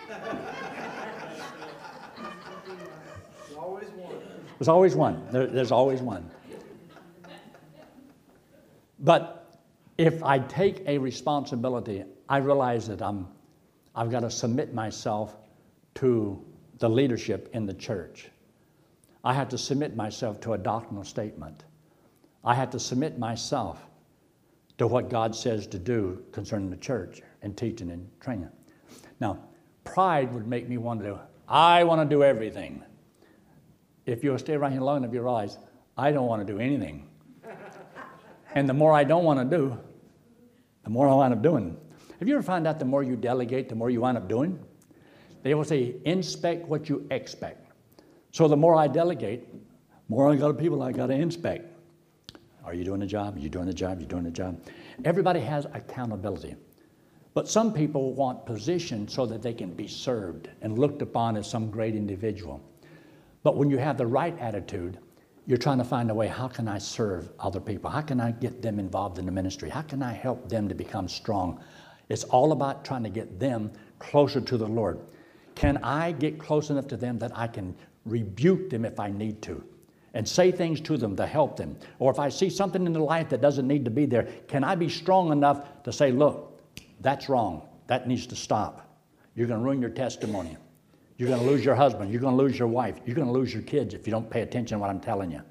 always 3.58 3.90
one. 3.90 4.16
There's 4.58 4.68
always 4.68 4.96
one. 4.96 5.28
There, 5.32 5.48
there's 5.48 5.72
always 5.72 6.02
one. 6.02 6.32
But 9.00 9.60
if 9.98 10.24
I 10.24 10.40
take 10.40 10.84
a 10.88 10.98
responsibility, 10.98 12.04
I 12.30 12.38
realize 12.38 12.88
that 12.88 13.02
I'm, 13.02 13.28
I've 13.96 14.10
got 14.10 14.22
to 14.22 14.32
submit 14.32 14.74
myself 14.74 15.36
to 15.96 16.44
the 16.80 16.90
leadership 16.90 17.50
in 17.54 17.66
the 17.66 17.74
church. 17.74 18.30
I 19.24 19.34
had 19.34 19.50
to 19.50 19.58
submit 19.58 19.96
myself 19.96 20.40
to 20.42 20.54
a 20.54 20.58
doctrinal 20.58 21.04
statement. 21.04 21.64
I 22.44 22.54
had 22.54 22.72
to 22.74 22.80
submit 22.80 23.18
myself 23.18 23.86
to 24.78 24.88
what 24.88 25.10
God 25.10 25.36
says 25.36 25.68
to 25.68 25.80
do 25.80 26.24
concerning 26.32 26.70
the 26.70 26.78
church 26.78 27.22
and 27.42 27.58
teaching 27.58 27.90
and 27.92 28.08
training. 28.22 28.50
Now, 29.20 29.40
pride 29.84 30.34
would 30.34 30.48
make 30.48 30.70
me 30.70 30.78
want 30.78 31.02
to 31.02 31.08
do, 31.08 31.20
I 31.48 31.84
want 31.84 32.08
to 32.08 32.16
do 32.16 32.24
everything. 32.24 32.84
If 34.06 34.24
you'll 34.24 34.38
stay 34.38 34.56
right 34.56 34.72
here 34.72 34.82
long 34.82 34.98
enough, 34.98 35.14
you 35.14 35.22
realize 35.22 35.58
I 35.98 36.12
don't 36.12 36.28
want 36.28 36.46
to 36.46 36.54
do 36.54 36.60
anything. 36.60 37.10
and 38.54 38.70
the 38.70 38.74
more 38.74 38.94
I 38.94 39.04
don't 39.04 39.26
want 39.26 39.40
to 39.40 39.58
do, 39.58 39.78
the 40.84 40.90
more 40.90 41.10
I 41.10 41.14
wind 41.14 41.34
up 41.34 41.42
doing. 41.42 41.78
Have 42.20 42.28
you 42.28 42.36
ever 42.36 42.44
found 42.44 42.68
out 42.68 42.80
the 42.80 42.86
more 42.86 43.04
you 43.04 43.16
delegate, 43.16 43.68
the 43.68 43.76
more 43.76 43.90
you 43.90 44.02
wind 44.02 44.18
up 44.18 44.30
doing? 44.30 44.64
They 45.44 45.54
will 45.54 45.64
say, 45.64 45.96
inspect 46.06 46.68
what 46.68 46.90
you 46.90 47.06
expect. 47.12 47.72
So 48.32 48.48
the 48.48 48.58
more 48.58 48.76
I 48.76 48.88
delegate, 48.88 49.48
more 50.10 50.32
I 50.32 50.36
got 50.36 50.58
people 50.58 50.82
I 50.82 50.92
got 50.92 51.08
to 51.08 51.14
inspect. 51.14 51.74
Are 52.64 52.74
you 52.74 52.84
doing 52.84 53.00
the 53.00 53.08
job? 53.08 53.38
Are 53.38 53.40
you 53.40 53.50
doing 53.50 53.66
the 53.66 53.74
job? 53.74 53.98
Are 53.98 54.02
you 54.02 54.08
doing 54.08 54.24
the 54.24 54.32
job? 54.32 54.60
Everybody 55.06 55.40
has 55.40 55.66
accountability. 55.74 56.56
But 57.34 57.48
some 57.48 57.72
people 57.72 58.14
want 58.14 58.46
position 58.46 59.08
so 59.08 59.26
that 59.28 59.42
they 59.42 59.54
can 59.54 59.74
be 59.74 59.88
served 59.88 60.50
and 60.62 60.78
looked 60.78 61.02
upon 61.02 61.38
as 61.38 61.50
some 61.50 61.70
great 61.70 61.96
individual. 61.96 62.62
But 63.44 63.56
when 63.56 63.70
you 63.70 63.78
have 63.78 63.98
the 63.98 64.08
right 64.08 64.38
attitude, 64.40 64.98
you're 65.46 65.58
trying 65.58 65.78
to 65.78 65.84
find 65.86 66.12
a 66.12 66.14
way 66.14 66.28
how 66.28 66.48
can 66.48 66.68
I 66.68 66.78
serve 66.78 67.32
other 67.40 67.62
people? 67.62 67.90
How 67.90 68.02
can 68.02 68.20
I 68.20 68.32
get 68.32 68.62
them 68.62 68.80
involved 68.80 69.18
in 69.18 69.26
the 69.26 69.32
ministry? 69.32 69.70
How 69.70 69.84
can 69.84 70.04
I 70.04 70.12
help 70.12 70.50
them 70.50 70.68
to 70.68 70.76
become 70.76 71.08
strong? 71.08 71.64
It's 72.10 72.26
all 72.26 72.52
about 72.52 72.84
trying 72.84 73.04
to 73.04 73.10
get 73.10 73.40
them 73.40 73.72
closer 74.00 74.42
to 74.42 74.58
the 74.58 74.68
Lord. 74.68 75.00
Can 75.58 75.78
I 75.78 76.12
get 76.12 76.38
close 76.38 76.70
enough 76.70 76.88
to 76.90 76.98
them 76.98 77.18
that 77.18 77.32
I 77.36 77.48
can 77.48 77.76
rebuke 78.06 78.70
them 78.70 78.86
if 78.86 79.00
I 79.00 79.10
need 79.10 79.42
to? 79.44 79.64
and 80.14 80.28
say 80.28 80.52
things 80.52 80.82
to 80.82 80.98
them 80.98 81.16
to 81.16 81.28
help 81.28 81.58
them. 81.58 81.78
Or 82.00 82.10
if 82.10 82.18
I 82.18 82.30
see 82.30 82.50
something 82.50 82.88
in 82.88 82.92
their 82.94 83.04
life 83.04 83.30
that 83.30 83.40
doesn't 83.40 83.68
need 83.68 83.86
to 83.86 83.92
be 83.92 84.08
there, 84.08 84.24
can 84.48 84.64
I 84.64 84.74
be 84.74 84.90
strong 84.90 85.32
enough 85.32 85.84
to 85.84 85.92
say, 85.92 86.12
look, 86.12 86.60
that's 87.02 87.30
wrong. 87.30 87.62
That 87.86 88.08
needs 88.08 88.26
to 88.28 88.36
stop. 88.36 88.98
You're 89.36 89.46
going 89.46 89.60
to 89.60 89.64
ruin 89.64 89.80
your 89.80 89.92
testimony. 89.92 90.58
You're 91.18 91.30
going 91.30 91.42
to 91.42 91.46
lose 91.46 91.64
your 91.64 91.76
husband. 91.76 92.12
You're 92.12 92.22
going 92.22 92.36
to 92.36 92.44
lose 92.44 92.58
your 92.58 92.68
wife. 92.68 93.00
You're 93.06 93.16
going 93.16 93.28
to 93.28 93.34
lose 93.34 93.54
your 93.54 93.62
kids 93.62 93.94
if 93.94 94.08
you 94.08 94.12
don't 94.12 94.28
pay 94.28 94.42
attention 94.42 94.78
to 94.78 94.80
what 94.80 94.90
I'm 94.90 95.00
telling 95.00 95.30
you. 95.30 95.44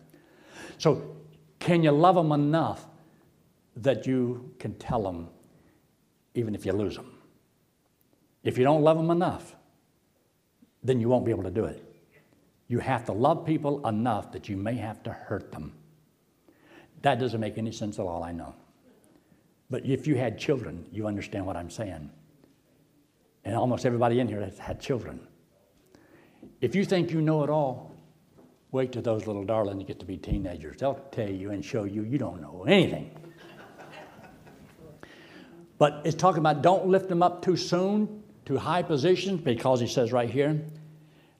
So, 0.78 1.16
can 1.60 1.84
you 1.84 1.92
love 1.92 2.16
them 2.16 2.32
enough 2.32 2.86
that 3.76 4.04
you 4.04 4.52
can 4.58 4.75
tell 4.75 5.02
them 5.02 5.28
even 6.34 6.56
if 6.56 6.66
you 6.66 6.72
lose 6.72 6.96
them? 6.96 7.12
If 8.42 8.58
you 8.58 8.64
don't 8.64 8.82
love 8.82 8.96
them 8.96 9.10
enough, 9.10 9.54
then 10.87 11.00
you 11.00 11.09
won't 11.09 11.25
be 11.25 11.31
able 11.31 11.43
to 11.43 11.50
do 11.50 11.64
it. 11.64 11.83
You 12.69 12.78
have 12.78 13.05
to 13.07 13.12
love 13.12 13.45
people 13.45 13.87
enough 13.87 14.33
that 14.33 14.49
you 14.49 14.57
may 14.57 14.75
have 14.75 15.02
to 15.05 15.12
hurt 15.12 15.52
them. 15.52 15.73
That 17.02 17.19
doesn't 17.19 17.40
make 17.40 17.59
any 17.59 17.73
sense 17.73 17.99
at 17.99 18.07
all, 18.07 18.23
I 18.23 18.33
know. 18.33 18.55
But 19.71 19.85
if 19.85 20.07
you 20.07 20.16
had 20.16 20.38
children, 20.38 20.87
you 20.93 21.07
understand 21.07 21.47
what 21.47 21.57
I'm 21.57 21.71
saying. 21.71 22.11
And 23.45 23.55
almost 23.55 23.87
everybody 23.87 24.21
in 24.21 24.28
here 24.28 24.40
has 24.40 24.59
had 24.59 24.81
children. 24.81 25.21
If 26.61 26.75
you 26.75 26.85
think 26.85 27.11
you 27.11 27.21
know 27.21 27.45
it 27.45 27.50
all, 27.50 27.93
wait 28.73 28.93
till 28.93 29.02
those 29.02 29.26
little 29.26 29.45
darlings 29.45 29.85
get 29.85 30.00
to 30.00 30.07
be 30.07 30.16
teenagers. 30.16 30.78
They'll 30.78 30.95
tell 31.11 31.31
you 31.31 31.50
and 31.50 31.64
show 31.64 31.85
you 31.85 32.02
you 32.02 32.19
don't 32.19 32.40
know 32.40 32.64
anything. 32.66 33.11
but 35.78 36.02
it's 36.05 36.16
talking 36.16 36.38
about 36.38 36.62
don't 36.62 36.87
lift 36.87 37.09
them 37.09 37.23
up 37.23 37.43
too 37.43 37.57
soon 37.57 38.23
to 38.46 38.56
high 38.56 38.82
positions 38.82 39.40
because 39.40 39.80
he 39.80 39.86
says 39.86 40.12
right 40.12 40.30
here, 40.30 40.60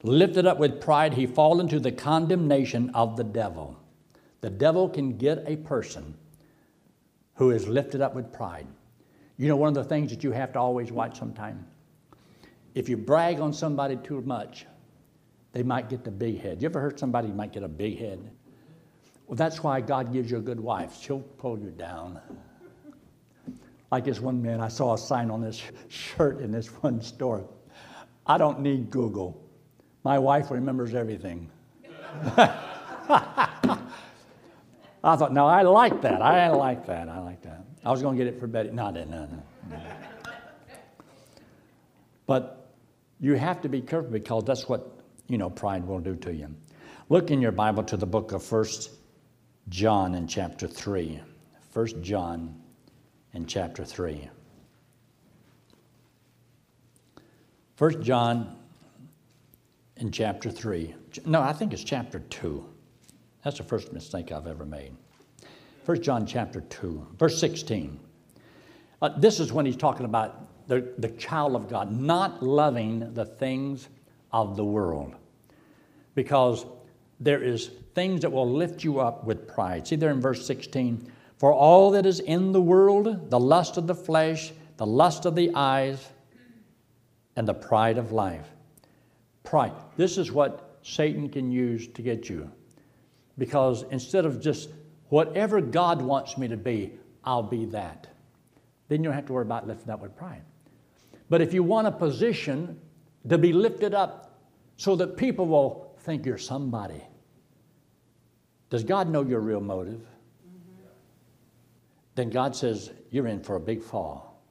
Lifted 0.03 0.47
up 0.47 0.59
with 0.59 0.81
pride, 0.81 1.15
he 1.15 1.27
fall 1.27 1.61
into 1.61 1.81
the 1.81 1.91
condemnation 1.91 2.91
of 2.91 3.17
the 3.17 3.25
devil. 3.25 3.77
The 4.41 4.51
devil 4.51 4.89
can 4.89 5.17
get 5.17 5.43
a 5.47 5.57
person 5.57 6.15
who 7.35 7.51
is 7.51 7.67
lifted 7.67 8.01
up 8.01 8.15
with 8.15 8.33
pride. 8.33 8.67
You 9.37 9.49
know, 9.49 9.57
one 9.57 9.69
of 9.69 9.75
the 9.75 9.85
things 9.85 10.11
that 10.11 10.23
you 10.23 10.33
have 10.33 10.53
to 10.53 10.59
always 10.59 10.93
watch 10.93 11.19
sometime? 11.19 11.67
If 12.75 12.89
you 12.89 12.97
brag 12.97 13.41
on 13.41 13.53
somebody 13.53 13.97
too 13.97 14.21
much, 14.23 14.67
they 15.53 15.63
might 15.63 15.89
get 15.89 16.05
the 16.05 16.11
big 16.11 16.41
head. 16.41 16.61
You 16.61 16.67
ever 16.67 16.81
heard 16.81 16.99
somebody 16.99 17.29
might 17.29 17.53
get 17.53 17.63
a 17.63 17.69
big 17.69 17.99
head? 17.99 18.31
Well, 19.27 19.37
that's 19.37 19.63
why 19.63 19.81
God 19.81 20.13
gives 20.13 20.31
you 20.31 20.37
a 20.37 20.43
good 20.43 20.61
wife. 20.61 21.01
She'll 21.01 21.21
pull 21.21 21.59
you 21.59 21.71
down. 21.71 22.21
Like 23.91 24.05
this 24.05 24.21
one 24.21 24.43
man, 24.43 24.61
I 24.61 24.69
saw 24.69 24.95
a 24.95 24.99
sign 24.99 25.31
on 25.31 25.41
this 25.41 25.63
shirt 25.89 26.41
in 26.41 26.51
this 26.51 26.69
one 26.69 27.01
store. 27.01 27.49
I 28.27 28.39
don't 28.39 28.61
need 28.61 28.91
Google. 28.91 29.43
My 30.05 30.19
wife 30.19 30.51
remembers 30.51 30.95
everything. 30.95 31.51
I 35.05 35.15
thought, 35.15 35.33
no, 35.33 35.47
I 35.47 35.63
like 35.63 36.01
that. 36.03 36.21
I 36.21 36.51
like 36.51 36.87
that. 36.87 37.09
I 37.09 37.21
like 37.21 37.43
that. 37.43 37.65
I 37.85 37.93
was 37.93 38.03
going 38.03 38.19
to 38.19 38.25
get 38.25 38.33
it 38.33 38.41
for 38.41 38.49
Betty. 38.49 38.71
No, 38.71 38.87
I 38.87 38.93
didn't. 38.93 39.11
No, 39.11 39.27
no, 39.27 39.41
no. 39.71 39.81
But 42.27 42.73
you 43.21 43.35
have 43.35 43.61
to 43.63 43.69
be 43.69 43.81
careful 43.81 44.11
because 44.11 44.45
that's 44.45 44.69
what, 44.69 44.99
you 45.29 45.39
know, 45.39 45.49
pride 45.49 45.87
will 45.87 46.01
do 46.01 46.17
to 46.17 46.35
you. 46.35 46.53
Look 47.09 47.31
in 47.31 47.41
your 47.41 47.53
Bible 47.53 47.85
to 47.85 47.97
the 47.97 48.07
book 48.07 48.33
of 48.33 48.43
First 48.43 48.91
John 49.69 50.15
in 50.15 50.27
chapter 50.27 50.67
3. 50.67 51.21
First 51.71 52.01
John 52.03 52.61
in 53.37 53.45
chapter 53.45 53.85
3. 53.85 54.31
First 57.77 58.01
John 58.01 58.57
in 59.99 60.11
chapter 60.11 60.51
3. 60.51 60.95
No, 61.27 61.43
I 61.43 61.53
think 61.53 61.75
it's 61.75 61.85
chapter 61.85 62.21
2. 62.31 62.67
That's 63.45 63.59
the 63.59 63.65
first 63.65 63.93
mistake 63.93 64.33
I've 64.33 64.47
ever 64.47 64.65
made. 64.65 64.97
1 65.85 66.03
John 66.03 66.27
chapter 66.27 66.63
2, 66.63 67.09
verse 67.19 67.39
16. 67.39 68.01
Uh, 69.03 69.11
this 69.19 69.39
is 69.39 69.53
when 69.53 69.67
he's 69.67 69.77
talking 69.77 70.07
about 70.07 70.67
the, 70.67 70.93
the 70.97 71.11
child 71.11 71.55
of 71.55 71.69
God 71.69 71.93
not 71.93 72.43
loving 72.43 73.13
the 73.13 73.27
things 73.27 73.91
of 74.33 74.57
the 74.57 74.65
world. 74.65 75.15
Because 76.15 76.65
there 77.21 77.43
is 77.43 77.71
things 77.95 78.23
that 78.23 78.33
will 78.33 78.51
lift 78.51 78.83
you 78.83 78.99
up 78.99 79.25
with 79.25 79.47
pride. 79.47 79.87
See 79.87 79.97
there 79.97 80.11
in 80.11 80.23
verse 80.23 80.47
16, 80.47 81.13
for 81.39 81.53
all 81.53 81.91
that 81.93 82.07
is 82.07 82.21
in 82.21 82.53
the 82.53 82.61
world, 82.61 83.31
the 83.31 83.41
lust 83.41 83.77
of 83.77 83.87
the 83.87 83.95
flesh, 83.95 84.53
the 84.77 84.87
lust 84.87 85.27
of 85.27 85.35
the 85.35 85.51
eyes, 85.55 86.09
and 87.37 87.47
the 87.47 87.55
pride 87.55 87.99
of 87.99 88.13
life 88.13 88.49
Pride. 89.47 89.73
This 89.97 90.19
is 90.19 90.33
what 90.33 90.79
Satan 90.83 91.29
can 91.29 91.51
use 91.51 91.87
to 91.87 92.03
get 92.03 92.29
you. 92.29 92.51
Because 93.39 93.85
instead 93.91 94.27
of 94.27 94.41
just 94.41 94.71
whatever 95.09 95.61
God 95.61 96.03
wants 96.03 96.37
me 96.37 96.49
to 96.49 96.57
be, 96.57 96.93
I'll 97.25 97.45
be 97.45 97.65
that. 97.67 98.09
Then 98.89 99.03
you 99.03 99.05
don't 99.05 99.15
have 99.15 99.27
to 99.27 99.33
worry 99.33 99.43
about 99.43 99.67
lifting 99.67 99.91
up 99.91 100.03
with 100.03 100.17
pride. 100.17 100.43
But 101.31 101.41
if 101.41 101.55
you 101.55 101.63
want 101.63 101.87
a 101.87 101.93
position 101.93 102.81
to 103.29 103.39
be 103.39 103.53
lifted 103.53 103.95
up 103.95 104.41
so 104.77 104.97
that 104.97 105.17
people 105.17 105.47
will 105.47 105.95
think 106.01 106.27
you're 106.27 106.39
somebody, 106.39 107.03
does 108.69 108.83
God 108.83 109.09
know 109.09 109.23
your 109.23 109.41
real 109.41 109.61
motive? 109.61 110.05
Then 112.17 112.31
God 112.31 112.57
says, 112.57 112.91
You're 113.11 113.29
in 113.29 113.41
for 113.41 113.55
a 113.55 113.61
big 113.61 113.83
fall. 113.83 114.43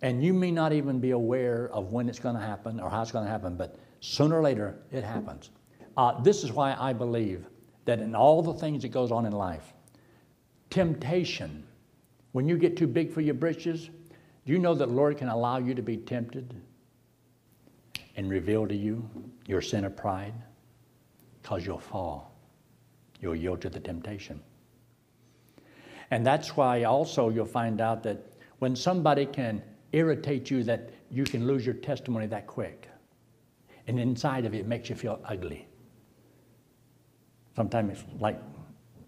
And 0.00 0.22
you 0.22 0.32
may 0.32 0.52
not 0.52 0.72
even 0.72 1.00
be 1.00 1.10
aware 1.10 1.68
of 1.72 1.90
when 1.90 2.08
it's 2.08 2.20
going 2.20 2.36
to 2.36 2.40
happen 2.40 2.78
or 2.78 2.88
how 2.88 3.02
it's 3.02 3.10
going 3.10 3.24
to 3.24 3.30
happen, 3.30 3.56
but 3.56 3.80
Sooner 4.00 4.38
or 4.38 4.42
later, 4.42 4.78
it 4.92 5.02
happens. 5.02 5.50
Uh, 5.96 6.20
this 6.20 6.44
is 6.44 6.52
why 6.52 6.76
I 6.78 6.92
believe 6.92 7.46
that 7.84 8.00
in 8.00 8.14
all 8.14 8.42
the 8.42 8.54
things 8.54 8.82
that 8.82 8.88
goes 8.88 9.10
on 9.10 9.26
in 9.26 9.32
life, 9.32 9.72
temptation, 10.70 11.66
when 12.32 12.48
you 12.48 12.56
get 12.56 12.76
too 12.76 12.86
big 12.86 13.10
for 13.10 13.20
your 13.20 13.34
britches, 13.34 13.90
do 14.46 14.52
you 14.52 14.58
know 14.58 14.74
that 14.74 14.86
the 14.86 14.94
Lord 14.94 15.18
can 15.18 15.28
allow 15.28 15.58
you 15.58 15.74
to 15.74 15.82
be 15.82 15.96
tempted 15.96 16.54
and 18.16 18.30
reveal 18.30 18.66
to 18.66 18.74
you 18.74 19.08
your 19.46 19.60
sin 19.60 19.84
of 19.84 19.96
pride? 19.96 20.34
Because 21.42 21.66
you'll 21.66 21.78
fall. 21.78 22.36
You'll 23.20 23.36
yield 23.36 23.60
to 23.62 23.70
the 23.70 23.80
temptation. 23.80 24.40
And 26.10 26.26
that's 26.26 26.56
why 26.56 26.84
also 26.84 27.28
you'll 27.28 27.46
find 27.46 27.80
out 27.80 28.02
that 28.04 28.32
when 28.58 28.74
somebody 28.74 29.26
can 29.26 29.62
irritate 29.92 30.50
you, 30.50 30.64
that 30.64 30.90
you 31.10 31.24
can 31.24 31.46
lose 31.46 31.64
your 31.64 31.74
testimony 31.74 32.26
that 32.26 32.46
quick 32.46 32.88
and 33.88 33.98
inside 33.98 34.44
of 34.44 34.54
it, 34.54 34.58
it 34.58 34.66
makes 34.66 34.90
you 34.90 34.94
feel 34.94 35.18
ugly. 35.24 35.66
Sometimes 37.56 37.98
it's 37.98 38.20
like, 38.20 38.38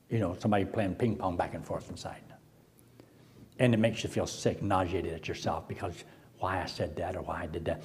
you 0.08 0.18
know, 0.18 0.34
somebody 0.40 0.64
playing 0.64 0.94
ping 0.94 1.16
pong 1.16 1.36
back 1.36 1.54
and 1.54 1.64
forth 1.64 1.90
inside. 1.90 2.22
And 3.58 3.74
it 3.74 3.76
makes 3.76 4.02
you 4.02 4.08
feel 4.08 4.26
sick, 4.26 4.62
nauseated 4.62 5.12
at 5.12 5.28
yourself 5.28 5.68
because 5.68 6.02
why 6.38 6.62
I 6.62 6.66
said 6.66 6.96
that 6.96 7.14
or 7.14 7.20
why 7.20 7.42
I 7.42 7.46
did 7.46 7.66
that. 7.66 7.82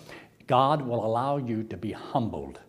God 0.48 0.82
will 0.82 1.06
allow 1.06 1.36
you 1.36 1.64
to 1.64 1.76
be 1.76 1.92
humbled. 1.92 2.62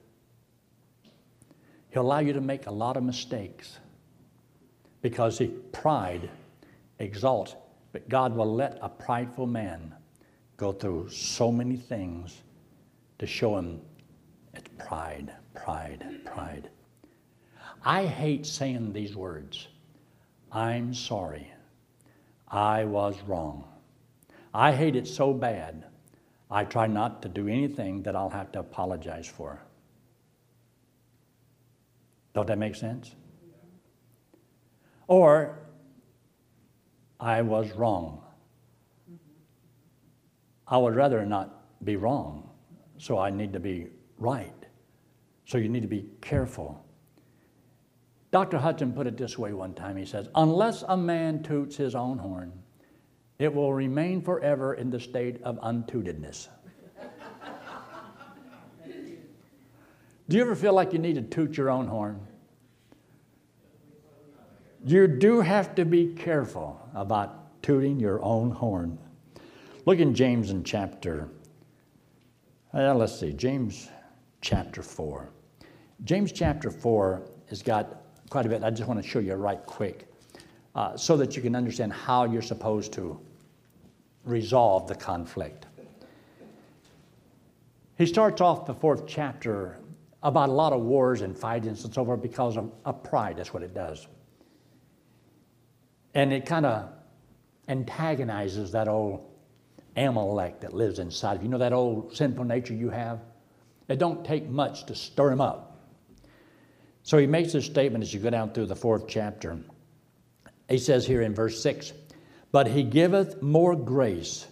He'll 1.90 2.02
allow 2.02 2.18
you 2.18 2.32
to 2.32 2.40
make 2.40 2.66
a 2.66 2.72
lot 2.72 2.96
of 2.96 3.04
mistakes 3.04 3.78
because 5.02 5.38
he, 5.38 5.46
pride 5.46 6.30
exalts. 6.98 7.54
But 7.92 8.08
God 8.08 8.34
will 8.34 8.54
let 8.54 8.78
a 8.82 8.88
prideful 8.88 9.46
man 9.46 9.94
go 10.56 10.72
through 10.72 11.10
so 11.10 11.50
many 11.52 11.76
things 11.76 12.42
to 13.18 13.26
show 13.26 13.56
him 13.56 13.80
it's 14.54 14.68
pride, 14.78 15.32
pride, 15.54 16.04
pride. 16.24 16.70
I 17.84 18.06
hate 18.06 18.46
saying 18.46 18.92
these 18.92 19.14
words. 19.14 19.68
I'm 20.50 20.94
sorry. 20.94 21.52
I 22.48 22.84
was 22.84 23.20
wrong. 23.26 23.64
I 24.54 24.72
hate 24.72 24.96
it 24.96 25.06
so 25.06 25.34
bad, 25.34 25.84
I 26.50 26.64
try 26.64 26.86
not 26.86 27.20
to 27.22 27.28
do 27.28 27.48
anything 27.48 28.02
that 28.04 28.16
I'll 28.16 28.30
have 28.30 28.52
to 28.52 28.60
apologize 28.60 29.26
for. 29.26 29.60
Don't 32.32 32.46
that 32.46 32.58
make 32.58 32.74
sense? 32.74 33.14
Or, 35.08 35.58
I 37.20 37.42
was 37.42 37.70
wrong. 37.72 38.22
I 40.66 40.78
would 40.78 40.96
rather 40.96 41.24
not 41.24 41.84
be 41.84 41.96
wrong, 41.96 42.50
so 42.98 43.18
I 43.18 43.30
need 43.30 43.52
to 43.52 43.60
be 43.60 43.88
right. 44.18 44.52
So 45.44 45.58
you 45.58 45.68
need 45.68 45.82
to 45.82 45.88
be 45.88 46.06
careful. 46.20 46.84
Dr. 48.32 48.58
Hudson 48.58 48.92
put 48.92 49.06
it 49.06 49.16
this 49.16 49.38
way 49.38 49.52
one 49.52 49.74
time. 49.74 49.96
He 49.96 50.04
says, 50.04 50.28
Unless 50.34 50.82
a 50.88 50.96
man 50.96 51.42
toots 51.42 51.76
his 51.76 51.94
own 51.94 52.18
horn, 52.18 52.52
it 53.38 53.54
will 53.54 53.72
remain 53.72 54.20
forever 54.20 54.74
in 54.74 54.90
the 54.90 54.98
state 54.98 55.40
of 55.42 55.56
untootedness. 55.60 56.48
Do 60.28 60.36
you 60.36 60.42
ever 60.42 60.56
feel 60.56 60.72
like 60.72 60.92
you 60.92 60.98
need 60.98 61.14
to 61.14 61.22
toot 61.22 61.56
your 61.56 61.70
own 61.70 61.86
horn? 61.86 62.20
You 64.86 65.08
do 65.08 65.40
have 65.40 65.74
to 65.74 65.84
be 65.84 66.14
careful 66.14 66.80
about 66.94 67.60
tooting 67.60 67.98
your 67.98 68.22
own 68.22 68.52
horn. 68.52 68.96
Look 69.84 69.98
in 69.98 70.14
James 70.14 70.52
in 70.52 70.62
chapter, 70.62 71.28
uh, 72.72 72.94
let's 72.94 73.18
see, 73.18 73.32
James 73.32 73.88
chapter 74.42 74.82
4. 74.82 75.28
James 76.04 76.30
chapter 76.30 76.70
4 76.70 77.20
has 77.50 77.62
got 77.62 78.00
quite 78.30 78.46
a 78.46 78.48
bit. 78.48 78.62
I 78.62 78.70
just 78.70 78.86
want 78.86 79.02
to 79.02 79.08
show 79.08 79.18
you 79.18 79.34
right 79.34 79.58
quick 79.66 80.06
uh, 80.76 80.96
so 80.96 81.16
that 81.16 81.34
you 81.34 81.42
can 81.42 81.56
understand 81.56 81.92
how 81.92 82.24
you're 82.24 82.40
supposed 82.40 82.92
to 82.92 83.18
resolve 84.24 84.86
the 84.86 84.94
conflict. 84.94 85.66
He 87.98 88.06
starts 88.06 88.40
off 88.40 88.66
the 88.66 88.74
fourth 88.74 89.04
chapter 89.08 89.80
about 90.22 90.48
a 90.48 90.52
lot 90.52 90.72
of 90.72 90.82
wars 90.82 91.22
and 91.22 91.36
fightings 91.36 91.84
and 91.84 91.92
so 91.92 92.04
forth 92.04 92.22
because 92.22 92.56
of, 92.56 92.70
of 92.84 93.02
pride. 93.02 93.38
That's 93.38 93.52
what 93.52 93.64
it 93.64 93.74
does. 93.74 94.06
And 96.16 96.32
it 96.32 96.46
kind 96.46 96.64
of 96.64 96.88
antagonizes 97.68 98.72
that 98.72 98.88
old 98.88 99.22
Amalek 99.98 100.60
that 100.60 100.72
lives 100.72 100.98
inside 100.98 101.36
of 101.36 101.42
you. 101.42 101.44
You 101.44 101.50
know 101.50 101.58
that 101.58 101.74
old 101.74 102.16
sinful 102.16 102.44
nature 102.44 102.72
you 102.72 102.88
have? 102.88 103.20
It 103.88 103.98
don't 103.98 104.24
take 104.24 104.48
much 104.48 104.86
to 104.86 104.94
stir 104.94 105.30
him 105.30 105.42
up. 105.42 105.78
So 107.02 107.18
he 107.18 107.26
makes 107.26 107.52
this 107.52 107.66
statement 107.66 108.02
as 108.02 108.14
you 108.14 108.20
go 108.20 108.30
down 108.30 108.52
through 108.52 108.64
the 108.64 108.74
fourth 108.74 109.06
chapter. 109.06 109.58
He 110.70 110.78
says 110.78 111.06
here 111.06 111.20
in 111.20 111.34
verse 111.34 111.62
6 111.62 111.92
But 112.50 112.66
he 112.66 112.82
giveth 112.82 113.42
more 113.42 113.76
grace. 113.76 114.46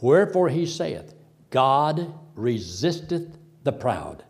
Wherefore 0.00 0.48
he 0.48 0.64
saith, 0.64 1.12
God 1.50 2.14
resisteth 2.36 3.36
the 3.64 3.72
proud, 3.72 4.22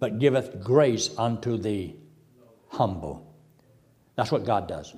but 0.00 0.18
giveth 0.18 0.62
grace 0.62 1.08
unto 1.16 1.56
the 1.56 1.96
humble. 2.68 3.34
That's 4.16 4.30
what 4.30 4.44
God 4.44 4.68
does. 4.68 4.94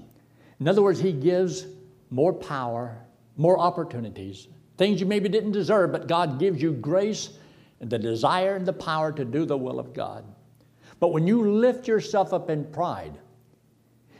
In 0.62 0.68
other 0.68 0.80
words, 0.80 1.00
he 1.00 1.10
gives 1.10 1.66
more 2.10 2.32
power, 2.32 2.96
more 3.36 3.58
opportunities, 3.58 4.46
things 4.76 5.00
you 5.00 5.06
maybe 5.06 5.28
didn't 5.28 5.50
deserve, 5.50 5.90
but 5.90 6.06
God 6.06 6.38
gives 6.38 6.62
you 6.62 6.72
grace 6.72 7.30
and 7.80 7.90
the 7.90 7.98
desire 7.98 8.54
and 8.54 8.64
the 8.64 8.72
power 8.72 9.10
to 9.10 9.24
do 9.24 9.44
the 9.44 9.58
will 9.58 9.80
of 9.80 9.92
God. 9.92 10.24
But 11.00 11.08
when 11.08 11.26
you 11.26 11.50
lift 11.50 11.88
yourself 11.88 12.32
up 12.32 12.48
in 12.48 12.64
pride, 12.66 13.18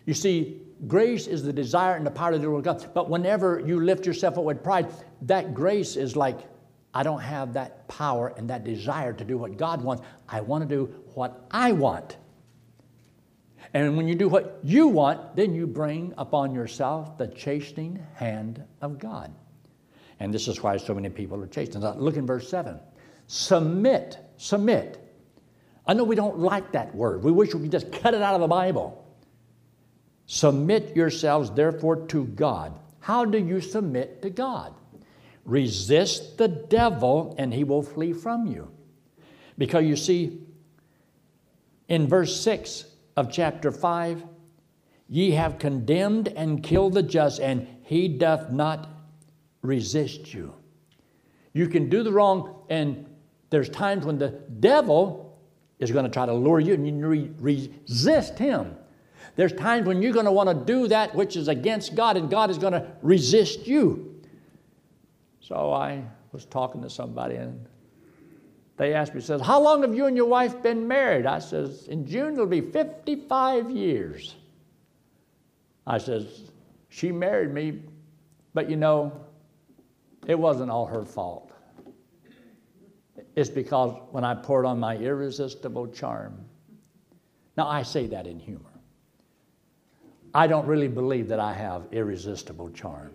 you 0.05 0.15
see, 0.15 0.61
grace 0.89 1.29
is 1.29 1.45
the 1.45 1.53
desire 1.53 1.95
and 1.95 2.05
the 2.05 2.11
power 2.11 2.33
to 2.33 2.41
do 2.41 2.51
with 2.51 2.65
God. 2.65 2.91
But 2.93 3.09
whenever 3.09 3.61
you 3.65 3.79
lift 3.79 4.05
yourself 4.05 4.37
up 4.37 4.43
with 4.43 4.65
pride, 4.65 4.89
that 5.21 5.55
grace 5.55 5.95
is 5.95 6.17
like, 6.17 6.41
I 6.93 7.05
don't 7.05 7.21
have 7.21 7.53
that 7.53 7.87
power 7.87 8.35
and 8.37 8.51
that 8.51 8.65
desire 8.65 9.13
to 9.13 9.25
do 9.25 9.39
what 9.39 9.57
God 9.57 9.81
wants. 9.81 10.03
I 10.29 10.41
want 10.41 10.69
to 10.69 10.77
do 10.77 10.93
what 11.15 11.47
I 11.53 11.71
want. 11.71 12.17
And 13.75 13.97
when 13.97 14.07
you 14.07 14.15
do 14.15 14.29
what 14.29 14.61
you 14.63 14.89
want, 14.89 15.35
then 15.35 15.55
you 15.55 15.67
bring 15.67 16.13
upon 16.19 16.55
yourself 16.55 17.17
the 17.17 17.29
chastening 17.29 18.05
hand 18.15 18.63
of 18.81 18.99
God. 18.99 19.35
And 20.21 20.33
this 20.33 20.47
is 20.47 20.63
why 20.63 20.77
so 20.77 20.95
many 20.95 21.09
people 21.09 21.43
are 21.43 21.47
chastened. 21.47 21.85
Look 22.01 22.17
in 22.17 22.27
verse 22.27 22.49
7. 22.49 22.79
Submit, 23.27 24.19
submit 24.37 25.03
I 25.87 25.95
know 25.95 26.05
we 26.05 26.17
don't 26.17 26.39
like 26.39 26.73
that 26.73 26.95
word. 26.95 27.25
We 27.25 27.33
wish 27.33 27.55
we 27.55 27.63
could 27.63 27.73
just 27.73 27.91
cut 27.91 28.15
it 28.15 28.23
out 28.23 28.35
of 28.35 28.41
the 28.41 28.49
Bible. 28.49 29.05
Submit 30.27 30.95
yourselves, 30.95 31.51
therefore, 31.51 32.07
to 32.07 32.25
God. 32.25 32.79
How 33.01 33.25
do 33.25 33.39
you 33.39 33.61
submit 33.61 34.23
to 34.23 34.31
God? 34.31 34.75
Resist 35.45 36.39
the 36.39 36.47
devil, 36.47 37.35
and 37.37 37.53
he 37.53 37.65
will 37.65 37.83
flee 37.83 38.13
from 38.13 38.47
you. 38.47 38.71
Because 39.59 39.85
you 39.85 39.97
see, 39.97 40.39
in 41.89 42.07
verse 42.07 42.41
6 42.41 42.85
of 43.17 43.31
chapter 43.31 43.71
5, 43.71 44.25
ye 45.09 45.33
have 45.33 45.59
condemned 45.59 46.29
and 46.29 46.63
killed 46.63 46.95
the 46.95 47.03
just, 47.03 47.41
and 47.41 47.67
he 47.83 48.09
doth 48.09 48.51
not 48.51 48.89
resist 49.63 50.33
you. 50.33 50.55
You 51.53 51.69
can 51.69 51.89
do 51.89 52.03
the 52.03 52.13
wrong, 52.13 52.65
and 52.71 53.07
there's 53.51 53.69
times 53.69 54.07
when 54.07 54.19
the 54.19 54.31
devil 54.61 55.39
is 55.79 55.91
going 55.91 56.05
to 56.05 56.11
try 56.11 56.25
to 56.25 56.33
lure 56.33 56.61
you 56.61 56.75
and 56.75 56.87
you 56.87 57.07
re- 57.07 57.31
resist 57.39 58.39
him. 58.39 58.77
There's 59.37 59.53
times 59.53 59.87
when 59.87 60.01
you're 60.01 60.13
going 60.13 60.27
to 60.27 60.33
want 60.33 60.49
to 60.49 60.55
do 60.55 60.89
that 60.89 61.15
which 61.15 61.37
is 61.37 61.49
against 61.49 61.95
God 61.95 62.17
and 62.17 62.31
God 62.31 62.51
is 62.51 62.59
going 62.59 62.73
to 62.73 62.87
resist 63.03 63.67
you. 63.67 64.21
So 65.41 65.73
I 65.73 66.05
was 66.33 66.45
talking 66.45 66.83
to 66.83 66.91
somebody 66.91 67.37
and 67.37 67.67
they 68.83 68.95
asked 68.95 69.15
me, 69.15 69.21
says, 69.21 69.41
How 69.41 69.61
long 69.61 69.83
have 69.83 69.95
you 69.95 70.07
and 70.07 70.17
your 70.17 70.27
wife 70.27 70.61
been 70.61 70.89
married? 70.89 71.25
I 71.25 71.39
says, 71.39 71.87
In 71.87 72.05
June 72.05 72.33
it'll 72.33 72.47
be 72.47 72.61
55 72.61 73.71
years. 73.71 74.35
I 75.87 75.99
says, 75.99 76.51
She 76.89 77.13
married 77.13 77.55
me, 77.55 77.83
but 78.55 78.69
you 78.69 78.77
know, 78.77 79.13
it 80.27 80.37
wasn't 80.37 80.73
all 80.73 80.87
her 80.87 81.05
fault. 81.05 81.53
It's 83.37 83.49
because 83.49 83.97
when 84.11 84.25
I 84.25 84.35
poured 84.35 84.67
on 84.67 84.81
my 84.81 84.97
irresistible 84.97 85.87
charm. 85.87 86.45
Now, 87.57 87.69
I 87.69 87.85
say 87.85 88.09
that 88.09 88.27
in 88.27 88.41
humor. 88.41 88.81
I 90.35 90.49
don't 90.49 90.67
really 90.67 90.89
believe 90.89 91.29
that 91.29 91.39
I 91.39 91.53
have 91.53 91.87
irresistible 91.93 92.71
charm. 92.71 93.15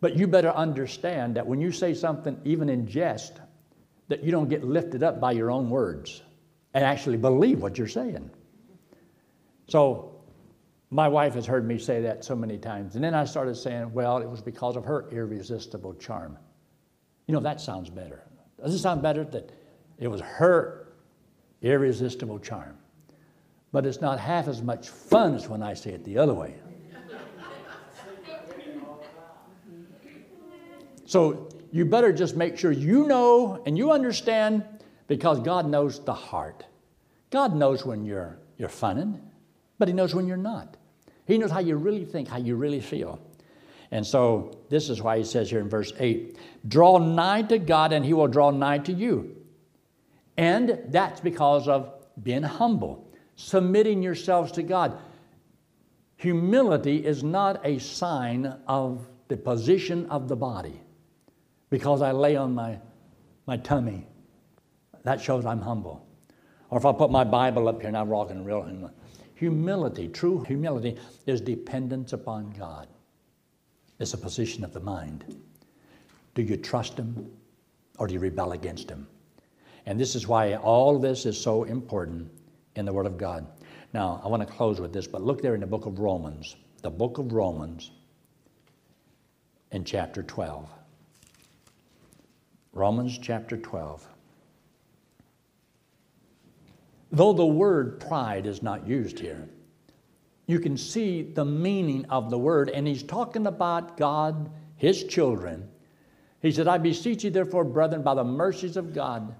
But 0.00 0.16
you 0.16 0.28
better 0.28 0.50
understand 0.50 1.34
that 1.34 1.44
when 1.44 1.60
you 1.60 1.72
say 1.72 1.92
something, 1.92 2.40
even 2.44 2.68
in 2.68 2.86
jest, 2.86 3.40
that 4.08 4.22
you 4.22 4.30
don't 4.30 4.48
get 4.48 4.64
lifted 4.64 5.02
up 5.02 5.20
by 5.20 5.32
your 5.32 5.50
own 5.50 5.70
words 5.70 6.22
and 6.74 6.84
actually 6.84 7.16
believe 7.16 7.62
what 7.62 7.78
you're 7.78 7.88
saying. 7.88 8.30
So, 9.68 10.10
my 10.90 11.08
wife 11.08 11.34
has 11.34 11.46
heard 11.46 11.66
me 11.66 11.78
say 11.78 12.00
that 12.02 12.24
so 12.24 12.36
many 12.36 12.56
times. 12.56 12.94
And 12.94 13.02
then 13.02 13.14
I 13.14 13.24
started 13.24 13.56
saying, 13.56 13.92
well, 13.92 14.18
it 14.18 14.28
was 14.28 14.40
because 14.40 14.76
of 14.76 14.84
her 14.84 15.08
irresistible 15.10 15.94
charm. 15.94 16.38
You 17.26 17.34
know, 17.34 17.40
that 17.40 17.60
sounds 17.60 17.90
better. 17.90 18.22
Does 18.62 18.74
it 18.74 18.78
sound 18.78 19.02
better 19.02 19.24
that 19.24 19.50
it 19.98 20.06
was 20.06 20.20
her 20.20 20.92
irresistible 21.62 22.38
charm? 22.38 22.76
But 23.72 23.86
it's 23.86 24.00
not 24.00 24.20
half 24.20 24.46
as 24.46 24.62
much 24.62 24.88
fun 24.88 25.34
as 25.34 25.48
when 25.48 25.62
I 25.62 25.74
say 25.74 25.90
it 25.90 26.04
the 26.04 26.16
other 26.16 26.34
way. 26.34 26.54
So 31.06 31.48
you 31.74 31.84
better 31.84 32.12
just 32.12 32.36
make 32.36 32.56
sure 32.56 32.70
you 32.70 33.04
know 33.04 33.60
and 33.66 33.76
you 33.76 33.90
understand 33.90 34.62
because 35.08 35.40
God 35.40 35.66
knows 35.66 35.98
the 35.98 36.14
heart. 36.14 36.64
God 37.30 37.56
knows 37.56 37.84
when 37.84 38.04
you're, 38.04 38.38
you're 38.58 38.68
funning, 38.68 39.20
but 39.76 39.88
He 39.88 39.94
knows 39.94 40.14
when 40.14 40.28
you're 40.28 40.36
not. 40.36 40.76
He 41.26 41.36
knows 41.36 41.50
how 41.50 41.58
you 41.58 41.74
really 41.74 42.04
think, 42.04 42.28
how 42.28 42.36
you 42.36 42.54
really 42.54 42.80
feel. 42.80 43.20
And 43.90 44.06
so 44.06 44.56
this 44.68 44.88
is 44.88 45.02
why 45.02 45.18
he 45.18 45.24
says 45.24 45.50
here 45.50 45.58
in 45.58 45.68
verse 45.68 45.92
8 45.98 46.38
draw 46.68 46.98
nigh 46.98 47.42
to 47.42 47.58
God, 47.58 47.92
and 47.92 48.04
he 48.04 48.12
will 48.12 48.28
draw 48.28 48.52
nigh 48.52 48.78
to 48.78 48.92
you. 48.92 49.34
And 50.36 50.80
that's 50.90 51.20
because 51.20 51.66
of 51.66 51.92
being 52.22 52.44
humble, 52.44 53.10
submitting 53.34 54.00
yourselves 54.00 54.52
to 54.52 54.62
God. 54.62 54.96
Humility 56.18 57.04
is 57.04 57.24
not 57.24 57.66
a 57.66 57.80
sign 57.80 58.60
of 58.68 59.08
the 59.26 59.36
position 59.36 60.06
of 60.06 60.28
the 60.28 60.36
body 60.36 60.80
because 61.74 62.02
I 62.02 62.12
lay 62.12 62.36
on 62.36 62.54
my, 62.54 62.78
my 63.48 63.56
tummy. 63.56 64.06
That 65.02 65.20
shows 65.20 65.44
I'm 65.44 65.60
humble. 65.60 66.06
Or 66.70 66.78
if 66.78 66.86
I 66.86 66.92
put 66.92 67.10
my 67.10 67.24
Bible 67.24 67.66
up 67.66 67.80
here 67.80 67.88
and 67.88 67.96
I'm 67.96 68.08
rocking 68.08 68.44
real 68.44 68.92
humility, 69.34 70.06
true 70.06 70.44
humility 70.44 70.96
is 71.26 71.40
dependence 71.40 72.12
upon 72.12 72.50
God. 72.50 72.86
It's 73.98 74.14
a 74.14 74.18
position 74.18 74.62
of 74.62 74.72
the 74.72 74.78
mind. 74.78 75.24
Do 76.36 76.42
you 76.42 76.56
trust 76.56 76.96
Him 76.96 77.28
or 77.98 78.06
do 78.06 78.14
you 78.14 78.20
rebel 78.20 78.52
against 78.52 78.88
Him? 78.88 79.08
And 79.84 79.98
this 79.98 80.14
is 80.14 80.28
why 80.28 80.54
all 80.54 81.00
this 81.00 81.26
is 81.26 81.36
so 81.36 81.64
important 81.64 82.30
in 82.76 82.84
the 82.84 82.92
Word 82.92 83.06
of 83.06 83.18
God. 83.18 83.48
Now, 83.92 84.20
I 84.24 84.28
want 84.28 84.46
to 84.46 84.54
close 84.54 84.80
with 84.80 84.92
this, 84.92 85.08
but 85.08 85.22
look 85.22 85.42
there 85.42 85.56
in 85.56 85.60
the 85.60 85.66
book 85.66 85.86
of 85.86 85.98
Romans, 85.98 86.54
the 86.82 86.90
book 86.90 87.18
of 87.18 87.32
Romans 87.32 87.90
in 89.72 89.82
chapter 89.82 90.22
12. 90.22 90.68
Romans 92.74 93.18
chapter 93.18 93.56
12. 93.56 94.06
Though 97.12 97.32
the 97.32 97.46
word 97.46 98.00
pride 98.00 98.46
is 98.46 98.62
not 98.62 98.86
used 98.86 99.20
here, 99.20 99.48
you 100.46 100.58
can 100.58 100.76
see 100.76 101.22
the 101.22 101.44
meaning 101.44 102.04
of 102.10 102.30
the 102.30 102.38
word, 102.38 102.70
and 102.70 102.86
he's 102.86 103.04
talking 103.04 103.46
about 103.46 103.96
God, 103.96 104.50
his 104.76 105.04
children. 105.04 105.68
He 106.42 106.50
said, 106.50 106.66
I 106.66 106.78
beseech 106.78 107.22
you, 107.22 107.30
therefore, 107.30 107.64
brethren, 107.64 108.02
by 108.02 108.14
the 108.14 108.24
mercies 108.24 108.76
of 108.76 108.92
God, 108.92 109.34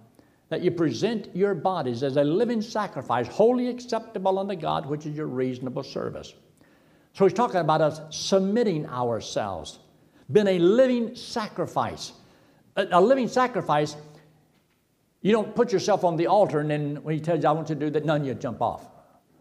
that 0.48 0.62
you 0.62 0.70
present 0.70 1.34
your 1.34 1.54
bodies 1.54 2.04
as 2.04 2.16
a 2.16 2.22
living 2.24 2.62
sacrifice, 2.62 3.26
wholly 3.26 3.68
acceptable 3.68 4.38
unto 4.38 4.54
God, 4.54 4.86
which 4.86 5.04
is 5.04 5.16
your 5.16 5.26
reasonable 5.26 5.82
service. 5.82 6.32
So 7.12 7.24
he's 7.24 7.34
talking 7.34 7.60
about 7.60 7.80
us 7.80 8.00
submitting 8.10 8.86
ourselves, 8.86 9.80
being 10.30 10.46
a 10.46 10.58
living 10.60 11.16
sacrifice. 11.16 12.12
A, 12.76 13.00
living 13.00 13.28
sacrifice 13.28 13.96
you 15.22 15.32
don't 15.32 15.54
put 15.54 15.72
yourself 15.72 16.04
on 16.04 16.16
the 16.16 16.26
altar 16.26 16.60
and 16.60 16.70
then 16.70 16.96
when 17.02 17.14
he 17.14 17.20
tells 17.20 17.42
you, 17.42 17.48
I 17.48 17.52
want 17.52 17.68
you 17.70 17.74
to 17.74 17.80
do 17.80 17.90
that, 17.90 18.04
none 18.04 18.24
you 18.24 18.34
jump 18.34 18.60
off. 18.60 18.87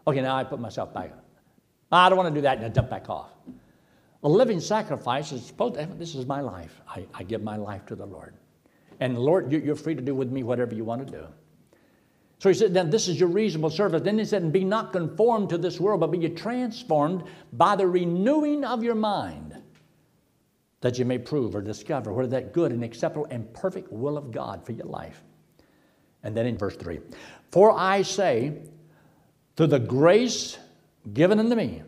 Okay, 0.06 0.20
now 0.20 0.36
I 0.36 0.44
put 0.44 0.60
myself 0.60 0.94
back. 0.94 1.12
I 1.92 2.08
don't 2.08 2.18
want 2.18 2.34
to 2.34 2.34
do 2.34 2.42
that, 2.42 2.56
and 2.56 2.66
I 2.66 2.68
jump 2.70 2.90
back 2.90 3.08
off. 3.08 3.30
A 4.22 4.28
living 4.28 4.60
sacrifice 4.60 5.32
is 5.32 5.44
supposed 5.44 5.74
to, 5.74 5.86
this 5.98 6.14
is 6.14 6.26
my 6.26 6.40
life. 6.40 6.80
I, 6.88 7.06
I 7.14 7.22
give 7.22 7.42
my 7.42 7.56
life 7.56 7.84
to 7.86 7.94
the 7.94 8.06
Lord. 8.06 8.34
And 9.00 9.18
Lord, 9.18 9.52
you're 9.52 9.76
free 9.76 9.94
to 9.94 10.00
do 10.00 10.14
with 10.14 10.30
me 10.30 10.42
whatever 10.42 10.74
you 10.74 10.84
want 10.84 11.06
to 11.06 11.12
do. 11.12 11.26
So 12.38 12.48
he 12.48 12.54
said, 12.54 12.74
then 12.74 12.90
this 12.90 13.06
is 13.08 13.20
your 13.20 13.28
reasonable 13.28 13.70
service. 13.70 14.02
Then 14.02 14.18
he 14.18 14.24
said, 14.24 14.42
and 14.42 14.52
be 14.52 14.64
not 14.64 14.92
conformed 14.92 15.50
to 15.50 15.58
this 15.58 15.78
world, 15.78 16.00
but 16.00 16.10
be 16.10 16.28
transformed 16.30 17.24
by 17.52 17.76
the 17.76 17.86
renewing 17.86 18.64
of 18.64 18.82
your 18.82 18.94
mind, 18.94 19.53
that 20.84 20.98
you 20.98 21.06
may 21.06 21.16
prove 21.16 21.56
or 21.56 21.62
discover 21.62 22.12
whether 22.12 22.28
that 22.28 22.52
good 22.52 22.70
and 22.70 22.84
acceptable 22.84 23.26
and 23.30 23.50
perfect 23.54 23.90
will 23.90 24.18
of 24.18 24.30
God 24.30 24.66
for 24.66 24.72
your 24.72 24.84
life. 24.84 25.24
And 26.22 26.36
then 26.36 26.44
in 26.44 26.58
verse 26.58 26.76
3 26.76 27.00
For 27.50 27.72
I 27.72 28.02
say, 28.02 28.58
through 29.56 29.68
the 29.68 29.78
grace 29.78 30.58
given 31.14 31.38
unto 31.38 31.56
me, 31.56 31.84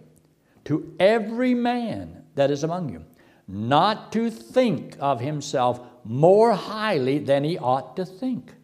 to 0.65 0.95
every 0.99 1.53
man 1.53 2.25
that 2.37 2.51
is 2.51 2.65
among 2.65 2.89
you, 2.89 3.05
not 3.47 4.13
to 4.13 4.31
think 4.31 4.97
of 4.99 5.21
himself 5.21 5.79
more 6.03 6.55
highly 6.55 7.19
than 7.19 7.45
he 7.45 7.59
ought 7.59 7.97
to 7.97 8.07
think, 8.07 8.55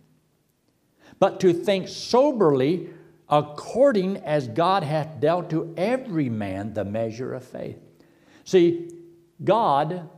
but 1.19 1.41
to 1.41 1.53
think 1.53 1.89
soberly 1.89 2.89
according 3.29 4.17
as 4.17 4.49
God 4.49 4.83
hath 4.83 5.21
dealt 5.21 5.51
to 5.51 5.75
every 5.77 6.31
man 6.31 6.73
the 6.73 6.87
measure 6.87 7.35
of 7.35 7.45
faith. 7.45 7.77
See, 8.45 8.89
God 9.45 10.09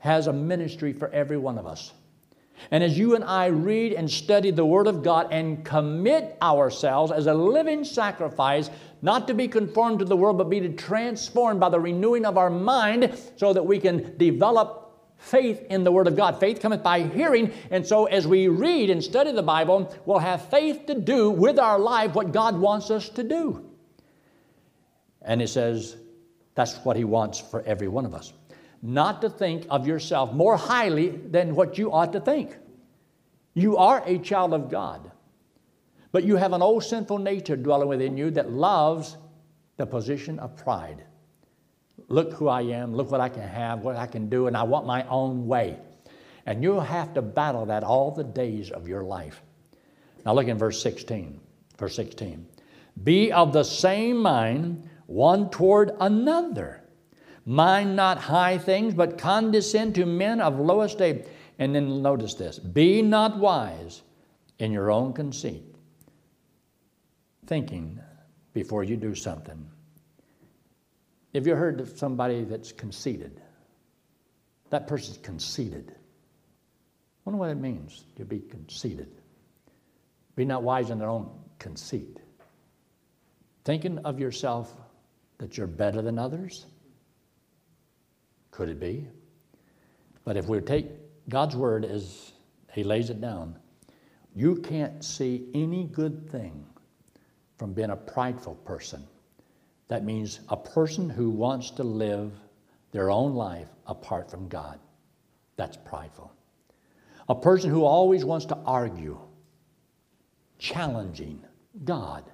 has 0.00 0.26
a 0.26 0.32
ministry 0.32 0.92
for 0.92 1.08
every 1.10 1.36
one 1.38 1.56
of 1.56 1.66
us. 1.66 1.92
And 2.70 2.84
as 2.84 2.98
you 2.98 3.14
and 3.14 3.24
I 3.24 3.46
read 3.46 3.92
and 3.92 4.10
study 4.10 4.50
the 4.50 4.64
Word 4.64 4.86
of 4.86 5.02
God 5.02 5.28
and 5.30 5.64
commit 5.64 6.36
ourselves 6.42 7.10
as 7.10 7.26
a 7.26 7.34
living 7.34 7.84
sacrifice, 7.84 8.68
not 9.02 9.26
to 9.28 9.34
be 9.34 9.48
conformed 9.48 10.00
to 10.00 10.04
the 10.04 10.16
world, 10.16 10.36
but 10.36 10.50
be 10.50 10.68
transformed 10.70 11.60
by 11.60 11.70
the 11.70 11.80
renewing 11.80 12.26
of 12.26 12.36
our 12.36 12.50
mind 12.50 13.18
so 13.36 13.52
that 13.52 13.64
we 13.64 13.78
can 13.78 14.16
develop 14.18 14.76
faith 15.16 15.64
in 15.70 15.84
the 15.84 15.92
Word 15.92 16.06
of 16.06 16.16
God. 16.16 16.38
Faith 16.38 16.60
cometh 16.60 16.82
by 16.82 17.02
hearing, 17.02 17.52
and 17.70 17.86
so 17.86 18.06
as 18.06 18.26
we 18.26 18.48
read 18.48 18.90
and 18.90 19.02
study 19.02 19.32
the 19.32 19.42
Bible, 19.42 19.94
we'll 20.04 20.18
have 20.18 20.48
faith 20.48 20.86
to 20.86 20.94
do 20.94 21.30
with 21.30 21.58
our 21.58 21.78
life 21.78 22.14
what 22.14 22.32
God 22.32 22.58
wants 22.58 22.90
us 22.90 23.08
to 23.10 23.22
do. 23.22 23.70
And 25.22 25.40
He 25.40 25.46
says 25.46 25.96
that's 26.54 26.76
what 26.84 26.96
He 26.96 27.04
wants 27.04 27.38
for 27.38 27.62
every 27.62 27.88
one 27.88 28.04
of 28.04 28.14
us 28.14 28.32
not 28.82 29.20
to 29.22 29.30
think 29.30 29.66
of 29.70 29.86
yourself 29.86 30.32
more 30.32 30.56
highly 30.56 31.08
than 31.08 31.54
what 31.54 31.78
you 31.78 31.92
ought 31.92 32.12
to 32.12 32.20
think. 32.20 32.56
You 33.54 33.76
are 33.76 34.02
a 34.06 34.18
child 34.18 34.54
of 34.54 34.70
God, 34.70 35.10
but 36.12 36.24
you 36.24 36.36
have 36.36 36.52
an 36.52 36.62
old 36.62 36.84
sinful 36.84 37.18
nature 37.18 37.56
dwelling 37.56 37.88
within 37.88 38.16
you 38.16 38.30
that 38.32 38.50
loves 38.50 39.16
the 39.76 39.86
position 39.86 40.38
of 40.38 40.56
pride. 40.56 41.04
Look 42.08 42.32
who 42.32 42.48
I 42.48 42.62
am, 42.62 42.94
look 42.94 43.10
what 43.10 43.20
I 43.20 43.28
can 43.28 43.46
have, 43.46 43.80
what 43.80 43.96
I 43.96 44.06
can 44.06 44.28
do, 44.28 44.46
and 44.46 44.56
I 44.56 44.62
want 44.62 44.86
my 44.86 45.06
own 45.08 45.46
way. 45.46 45.78
And 46.46 46.62
you'll 46.62 46.80
have 46.80 47.14
to 47.14 47.22
battle 47.22 47.66
that 47.66 47.84
all 47.84 48.10
the 48.10 48.24
days 48.24 48.70
of 48.70 48.88
your 48.88 49.02
life. 49.02 49.42
Now 50.24 50.34
look 50.34 50.48
in 50.48 50.58
verse 50.58 50.82
16. 50.82 51.40
Verse 51.78 51.94
16. 51.96 52.46
Be 53.04 53.32
of 53.32 53.52
the 53.52 53.62
same 53.62 54.18
mind 54.18 54.88
one 55.06 55.50
toward 55.50 55.92
another. 56.00 56.79
Mind 57.46 57.96
not 57.96 58.18
high 58.18 58.58
things, 58.58 58.94
but 58.94 59.18
condescend 59.18 59.94
to 59.94 60.06
men 60.06 60.40
of 60.40 60.58
low 60.58 60.82
estate. 60.82 61.26
And 61.58 61.74
then 61.74 62.02
notice 62.02 62.34
this 62.34 62.58
be 62.58 63.02
not 63.02 63.38
wise 63.38 64.02
in 64.58 64.72
your 64.72 64.90
own 64.90 65.12
conceit, 65.12 65.64
thinking 67.46 68.00
before 68.52 68.84
you 68.84 68.96
do 68.96 69.14
something. 69.14 69.66
Have 71.34 71.46
you 71.46 71.54
heard 71.54 71.80
of 71.80 71.96
somebody 71.96 72.44
that's 72.44 72.72
conceited? 72.72 73.40
That 74.70 74.86
person's 74.86 75.18
conceited. 75.18 75.92
I 75.92 75.94
wonder 77.24 77.38
what 77.38 77.50
it 77.50 77.56
means 77.56 78.04
to 78.16 78.24
be 78.24 78.40
conceited. 78.40 79.08
Be 80.36 80.44
not 80.44 80.62
wise 80.62 80.90
in 80.90 80.98
their 80.98 81.08
own 81.08 81.30
conceit. 81.58 82.18
Thinking 83.64 83.98
of 83.98 84.18
yourself 84.18 84.74
that 85.38 85.56
you're 85.56 85.66
better 85.66 86.02
than 86.02 86.18
others 86.18 86.66
could 88.50 88.68
it 88.68 88.80
be? 88.80 89.06
But 90.24 90.36
if 90.36 90.46
we 90.46 90.60
take 90.60 90.86
God's 91.28 91.56
word 91.56 91.84
as 91.84 92.32
He 92.72 92.84
lays 92.84 93.10
it 93.10 93.20
down, 93.20 93.58
you 94.34 94.56
can't 94.56 95.04
see 95.04 95.48
any 95.54 95.84
good 95.84 96.30
thing 96.30 96.66
from 97.56 97.72
being 97.72 97.90
a 97.90 97.96
prideful 97.96 98.54
person. 98.56 99.06
That 99.88 100.04
means 100.04 100.40
a 100.48 100.56
person 100.56 101.10
who 101.10 101.30
wants 101.30 101.70
to 101.72 101.82
live 101.82 102.32
their 102.92 103.10
own 103.10 103.34
life 103.34 103.68
apart 103.86 104.30
from 104.30 104.48
God. 104.48 104.78
That's 105.56 105.76
prideful. 105.76 106.32
A 107.28 107.34
person 107.34 107.70
who 107.70 107.84
always 107.84 108.24
wants 108.24 108.46
to 108.46 108.56
argue, 108.64 109.18
challenging 110.58 111.44
God. 111.84 112.24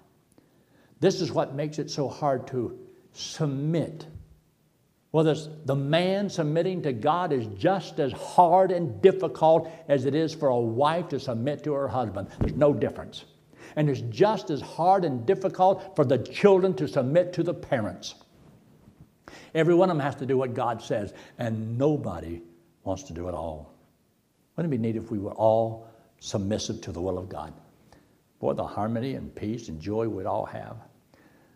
This 1.01 1.21
is 1.21 1.33
what 1.33 1.55
makes 1.55 1.79
it 1.79 1.91
so 1.91 2.09
hard 2.09 2.47
to 2.49 2.79
submit 3.13 4.07
well, 5.17 5.35
the 5.65 5.75
man 5.75 6.29
submitting 6.29 6.83
to 6.83 6.93
God 6.93 7.33
is 7.33 7.47
just 7.57 8.01
as 8.01 8.13
hard 8.13 8.71
and 8.71 9.01
difficult 9.01 9.73
as 9.89 10.05
it 10.05 10.15
is 10.15 10.35
for 10.35 10.49
a 10.49 10.61
wife 10.61 11.09
to 11.09 11.19
submit 11.19 11.65
to 11.65 11.73
her 11.73 11.89
husband. 11.89 12.29
There's 12.39 12.53
no 12.53 12.75
difference. 12.75 13.25
And 13.77 13.89
it's 13.89 14.03
just 14.03 14.51
as 14.51 14.61
hard 14.61 15.07
and 15.07 15.25
difficult 15.25 15.97
for 15.97 16.05
the 16.05 16.19
children 16.19 16.75
to 16.75 16.87
submit 16.87 17.33
to 17.33 17.43
the 17.43 17.55
parents. 17.55 18.17
Every 19.55 19.75
one 19.75 19.89
of 19.89 19.97
them 19.97 20.05
has 20.05 20.17
to 20.17 20.27
do 20.27 20.37
what 20.37 20.53
God 20.53 20.83
says, 20.83 21.15
and 21.39 21.79
nobody 21.79 22.43
wants 22.85 23.05
to 23.05 23.15
do 23.15 23.27
it 23.27 23.35
all. 23.35 23.73
Wouldn't 24.55 24.71
it 24.71 24.77
be 24.77 24.83
neat 24.87 24.97
if 24.97 25.11
we 25.11 25.19
were 25.19 25.33
all 25.33 25.89
submissive 26.21 26.83
to 26.83 26.93
the 26.93 27.01
will 27.01 27.17
of 27.17 27.31
God? 27.31 27.55
Boy, 28.39 28.53
the 28.53 28.67
harmony 28.67 29.15
and 29.15 29.35
peace 29.35 29.71
and 29.71 29.81
joy 29.81 30.09
we'd 30.09 30.27
all 30.27 30.45
have. 30.45 30.77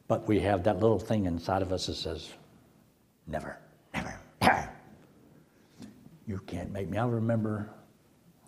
But 0.08 0.26
we 0.26 0.40
have 0.40 0.64
that 0.64 0.80
little 0.80 0.98
thing 0.98 1.26
inside 1.26 1.60
of 1.60 1.74
us 1.74 1.88
that 1.88 1.96
says, 1.96 2.30
Never, 3.30 3.58
never, 3.94 4.18
never. 4.42 4.70
You 6.26 6.38
can't 6.46 6.72
make 6.72 6.88
me. 6.88 6.98
I 6.98 7.06
remember 7.06 7.70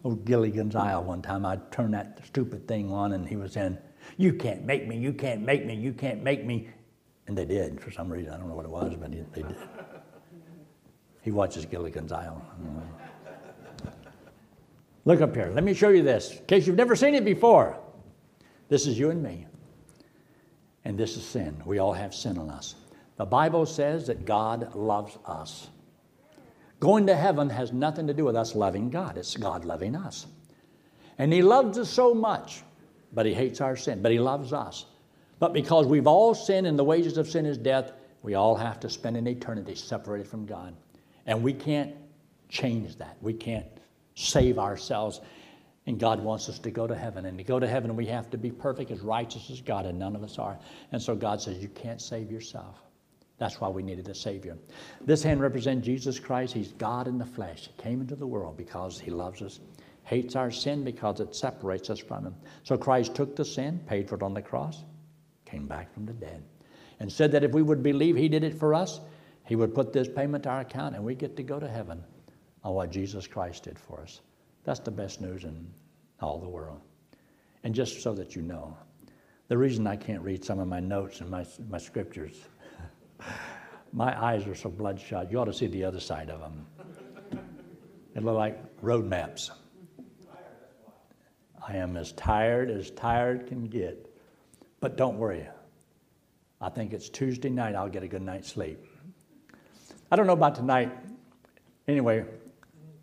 old 0.04 0.24
Gilligan's 0.24 0.74
Isle 0.74 1.04
one 1.04 1.22
time. 1.22 1.46
I 1.46 1.56
turned 1.70 1.94
that 1.94 2.20
stupid 2.26 2.66
thing 2.66 2.90
on 2.90 3.12
and 3.12 3.26
he 3.26 3.36
was 3.36 3.52
saying, 3.52 3.78
You 4.16 4.32
can't 4.32 4.64
make 4.64 4.88
me, 4.88 4.98
you 4.98 5.12
can't 5.12 5.42
make 5.42 5.64
me, 5.64 5.74
you 5.74 5.92
can't 5.92 6.22
make 6.22 6.44
me. 6.44 6.68
And 7.28 7.38
they 7.38 7.44
did 7.44 7.80
for 7.80 7.92
some 7.92 8.12
reason. 8.12 8.32
I 8.32 8.36
don't 8.36 8.48
know 8.48 8.56
what 8.56 8.64
it 8.64 8.70
was, 8.70 8.94
but 8.96 9.12
they 9.12 9.42
did. 9.42 9.56
He 11.22 11.30
watches 11.30 11.64
Gilligan's 11.64 12.10
Isle. 12.10 12.44
Look 15.04 15.20
up 15.20 15.34
here. 15.34 15.52
Let 15.54 15.62
me 15.62 15.74
show 15.74 15.90
you 15.90 16.02
this. 16.02 16.38
In 16.38 16.46
case 16.46 16.66
you've 16.66 16.76
never 16.76 16.96
seen 16.96 17.14
it 17.14 17.24
before, 17.24 17.78
this 18.68 18.88
is 18.88 18.98
you 18.98 19.10
and 19.10 19.22
me. 19.22 19.46
And 20.84 20.98
this 20.98 21.16
is 21.16 21.24
sin. 21.24 21.62
We 21.64 21.78
all 21.78 21.92
have 21.92 22.12
sin 22.12 22.38
on 22.38 22.50
us. 22.50 22.74
The 23.16 23.26
Bible 23.26 23.66
says 23.66 24.06
that 24.06 24.24
God 24.24 24.74
loves 24.74 25.18
us. 25.26 25.68
Going 26.80 27.06
to 27.06 27.14
heaven 27.14 27.50
has 27.50 27.72
nothing 27.72 28.06
to 28.08 28.14
do 28.14 28.24
with 28.24 28.36
us 28.36 28.54
loving 28.54 28.90
God, 28.90 29.16
it's 29.16 29.36
God 29.36 29.64
loving 29.64 29.94
us. 29.94 30.26
And 31.18 31.32
He 31.32 31.42
loves 31.42 31.78
us 31.78 31.88
so 31.88 32.14
much 32.14 32.62
but 33.12 33.26
He 33.26 33.34
hates 33.34 33.60
our 33.60 33.76
sin, 33.76 34.02
but 34.02 34.12
He 34.12 34.18
loves 34.18 34.52
us. 34.52 34.86
But 35.38 35.52
because 35.52 35.86
we've 35.86 36.06
all 36.06 36.34
sinned 36.34 36.66
and 36.66 36.78
the 36.78 36.84
wages 36.84 37.18
of 37.18 37.28
sin 37.28 37.46
is 37.46 37.58
death, 37.58 37.92
we 38.22 38.34
all 38.34 38.54
have 38.54 38.80
to 38.80 38.88
spend 38.88 39.16
an 39.16 39.26
eternity 39.26 39.74
separated 39.74 40.28
from 40.28 40.46
God. 40.46 40.74
And 41.26 41.42
we 41.42 41.52
can't 41.52 41.94
change 42.48 42.96
that. 42.96 43.16
We 43.20 43.32
can't 43.32 43.66
save 44.14 44.58
ourselves. 44.58 45.20
And 45.86 45.98
God 45.98 46.22
wants 46.22 46.48
us 46.48 46.60
to 46.60 46.70
go 46.70 46.86
to 46.86 46.94
heaven. 46.94 47.26
And 47.26 47.36
to 47.38 47.44
go 47.44 47.58
to 47.58 47.66
heaven, 47.66 47.96
we 47.96 48.06
have 48.06 48.30
to 48.30 48.38
be 48.38 48.52
perfect, 48.52 48.92
as 48.92 49.00
righteous 49.00 49.50
as 49.50 49.60
God, 49.60 49.84
and 49.84 49.98
none 49.98 50.14
of 50.14 50.22
us 50.22 50.38
are. 50.38 50.58
And 50.92 51.02
so 51.02 51.16
God 51.16 51.42
says, 51.42 51.58
You 51.58 51.68
can't 51.68 52.00
save 52.00 52.30
yourself. 52.30 52.76
That's 53.42 53.60
why 53.60 53.68
we 53.68 53.82
needed 53.82 54.08
a 54.08 54.14
Savior. 54.14 54.56
This 55.00 55.24
hand 55.24 55.40
represents 55.40 55.84
Jesus 55.84 56.20
Christ. 56.20 56.54
He's 56.54 56.70
God 56.74 57.08
in 57.08 57.18
the 57.18 57.26
flesh. 57.26 57.68
He 57.74 57.82
came 57.82 58.00
into 58.00 58.14
the 58.14 58.24
world 58.24 58.56
because 58.56 59.00
He 59.00 59.10
loves 59.10 59.42
us, 59.42 59.58
hates 60.04 60.36
our 60.36 60.52
sin 60.52 60.84
because 60.84 61.18
it 61.18 61.34
separates 61.34 61.90
us 61.90 61.98
from 61.98 62.24
Him. 62.24 62.36
So 62.62 62.78
Christ 62.78 63.16
took 63.16 63.34
the 63.34 63.44
sin, 63.44 63.80
paid 63.88 64.08
for 64.08 64.14
it 64.14 64.22
on 64.22 64.32
the 64.32 64.42
cross, 64.42 64.84
came 65.44 65.66
back 65.66 65.92
from 65.92 66.06
the 66.06 66.12
dead, 66.12 66.44
and 67.00 67.10
said 67.10 67.32
that 67.32 67.42
if 67.42 67.50
we 67.50 67.62
would 67.62 67.82
believe 67.82 68.14
He 68.14 68.28
did 68.28 68.44
it 68.44 68.56
for 68.56 68.74
us, 68.74 69.00
He 69.44 69.56
would 69.56 69.74
put 69.74 69.92
this 69.92 70.06
payment 70.06 70.44
to 70.44 70.50
our 70.50 70.60
account 70.60 70.94
and 70.94 71.02
we 71.02 71.16
get 71.16 71.34
to 71.36 71.42
go 71.42 71.58
to 71.58 71.66
heaven 71.66 72.04
on 72.62 72.74
what 72.74 72.92
Jesus 72.92 73.26
Christ 73.26 73.64
did 73.64 73.76
for 73.76 74.02
us. 74.02 74.20
That's 74.62 74.78
the 74.78 74.92
best 74.92 75.20
news 75.20 75.42
in 75.42 75.66
all 76.20 76.38
the 76.38 76.48
world. 76.48 76.80
And 77.64 77.74
just 77.74 78.02
so 78.02 78.14
that 78.14 78.36
you 78.36 78.42
know, 78.42 78.76
the 79.48 79.58
reason 79.58 79.88
I 79.88 79.96
can't 79.96 80.22
read 80.22 80.44
some 80.44 80.60
of 80.60 80.68
my 80.68 80.78
notes 80.78 81.20
and 81.20 81.28
my, 81.28 81.44
my 81.68 81.78
scriptures, 81.78 82.36
my 83.92 84.20
eyes 84.22 84.46
are 84.46 84.54
so 84.54 84.70
bloodshot. 84.70 85.30
You 85.30 85.38
ought 85.38 85.46
to 85.46 85.52
see 85.52 85.66
the 85.66 85.84
other 85.84 86.00
side 86.00 86.30
of 86.30 86.40
them. 86.40 86.66
They 88.14 88.20
look 88.20 88.36
like 88.36 88.62
road 88.80 89.06
maps. 89.06 89.50
I 91.66 91.76
am 91.76 91.96
as 91.96 92.12
tired 92.12 92.70
as 92.70 92.90
tired 92.90 93.46
can 93.46 93.66
get. 93.66 94.08
But 94.80 94.96
don't 94.96 95.16
worry. 95.16 95.46
I 96.60 96.68
think 96.68 96.92
it's 96.92 97.08
Tuesday 97.08 97.50
night, 97.50 97.74
I'll 97.74 97.88
get 97.88 98.02
a 98.02 98.08
good 98.08 98.22
night's 98.22 98.48
sleep. 98.48 98.84
I 100.10 100.16
don't 100.16 100.26
know 100.26 100.32
about 100.32 100.54
tonight. 100.54 100.92
Anyway, 101.88 102.24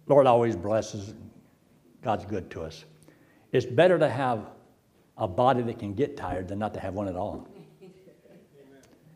Lord 0.07 0.27
always 0.27 0.55
blesses. 0.55 1.13
God's 2.01 2.25
good 2.25 2.49
to 2.51 2.61
us. 2.61 2.85
It's 3.51 3.65
better 3.65 3.97
to 3.99 4.09
have 4.09 4.45
a 5.17 5.27
body 5.27 5.61
that 5.63 5.79
can 5.79 5.93
get 5.93 6.15
tired 6.15 6.47
than 6.47 6.59
not 6.59 6.73
to 6.75 6.79
have 6.79 6.93
one 6.93 7.07
at 7.07 7.15
all. 7.15 7.47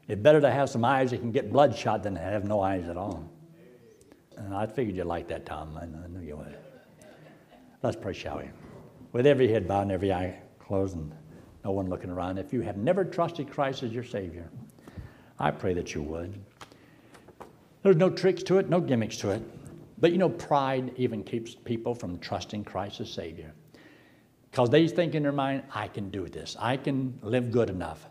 It's 0.08 0.22
better 0.22 0.42
to 0.42 0.52
have 0.52 0.70
some 0.70 0.84
eyes 0.84 1.12
that 1.12 1.20
can 1.20 1.32
get 1.32 1.52
bloodshot 1.52 2.04
than 2.04 2.16
to 2.16 2.20
have 2.20 2.44
no 2.44 2.60
eyes 2.60 2.88
at 2.90 2.98
all. 2.98 3.30
And 4.38 4.54
I 4.54 4.66
figured 4.66 4.96
you'd 4.98 5.06
like 5.06 5.28
that, 5.30 5.46
Tom. 5.46 5.78
I 5.78 5.86
knew 6.08 6.26
you 6.26 6.38
would. 6.38 6.58
Let's 7.82 7.96
pray, 7.96 8.14
shall 8.14 8.38
we? 8.38 8.50
With 9.12 9.26
every 9.26 9.48
head 9.48 9.68
bowed 9.68 9.84
and 9.84 9.92
every 9.92 10.12
eye 10.12 10.40
closed 10.60 10.96
and 10.96 11.14
no 11.64 11.72
one 11.72 11.90
looking 11.90 12.10
around, 12.10 12.38
if 12.38 12.52
you 12.52 12.62
have 12.62 12.78
never 12.78 13.06
trusted 13.06 13.50
Christ 13.50 13.84
as 13.84 13.92
your 13.92 14.04
Savior, 14.04 14.50
I 15.40 15.52
pray 15.52 15.74
that 15.74 15.94
you 15.94 16.02
would. 16.02 16.44
There's 17.84 17.96
no 17.96 18.10
tricks 18.10 18.44
to 18.44 18.58
it, 18.58 18.70
no 18.70 18.80
gimmicks 18.82 19.18
to 19.18 19.32
it. 19.32 19.42
But 20.00 20.12
you 20.12 20.18
know, 20.18 20.30
pride 20.30 20.92
even 20.98 21.24
keeps 21.24 21.56
people 21.56 21.96
from 21.96 22.20
trusting 22.20 22.66
Christ 22.66 23.00
as 23.00 23.10
Savior. 23.12 23.54
Because 24.52 24.70
they 24.70 24.88
think 24.88 25.16
in 25.16 25.24
their 25.24 25.32
mind, 25.32 25.64
I 25.74 25.88
can 25.88 26.10
do 26.10 26.28
this, 26.28 26.56
I 26.60 26.78
can 26.78 27.18
live 27.22 27.52
good 27.52 27.70
enough. 27.70 28.10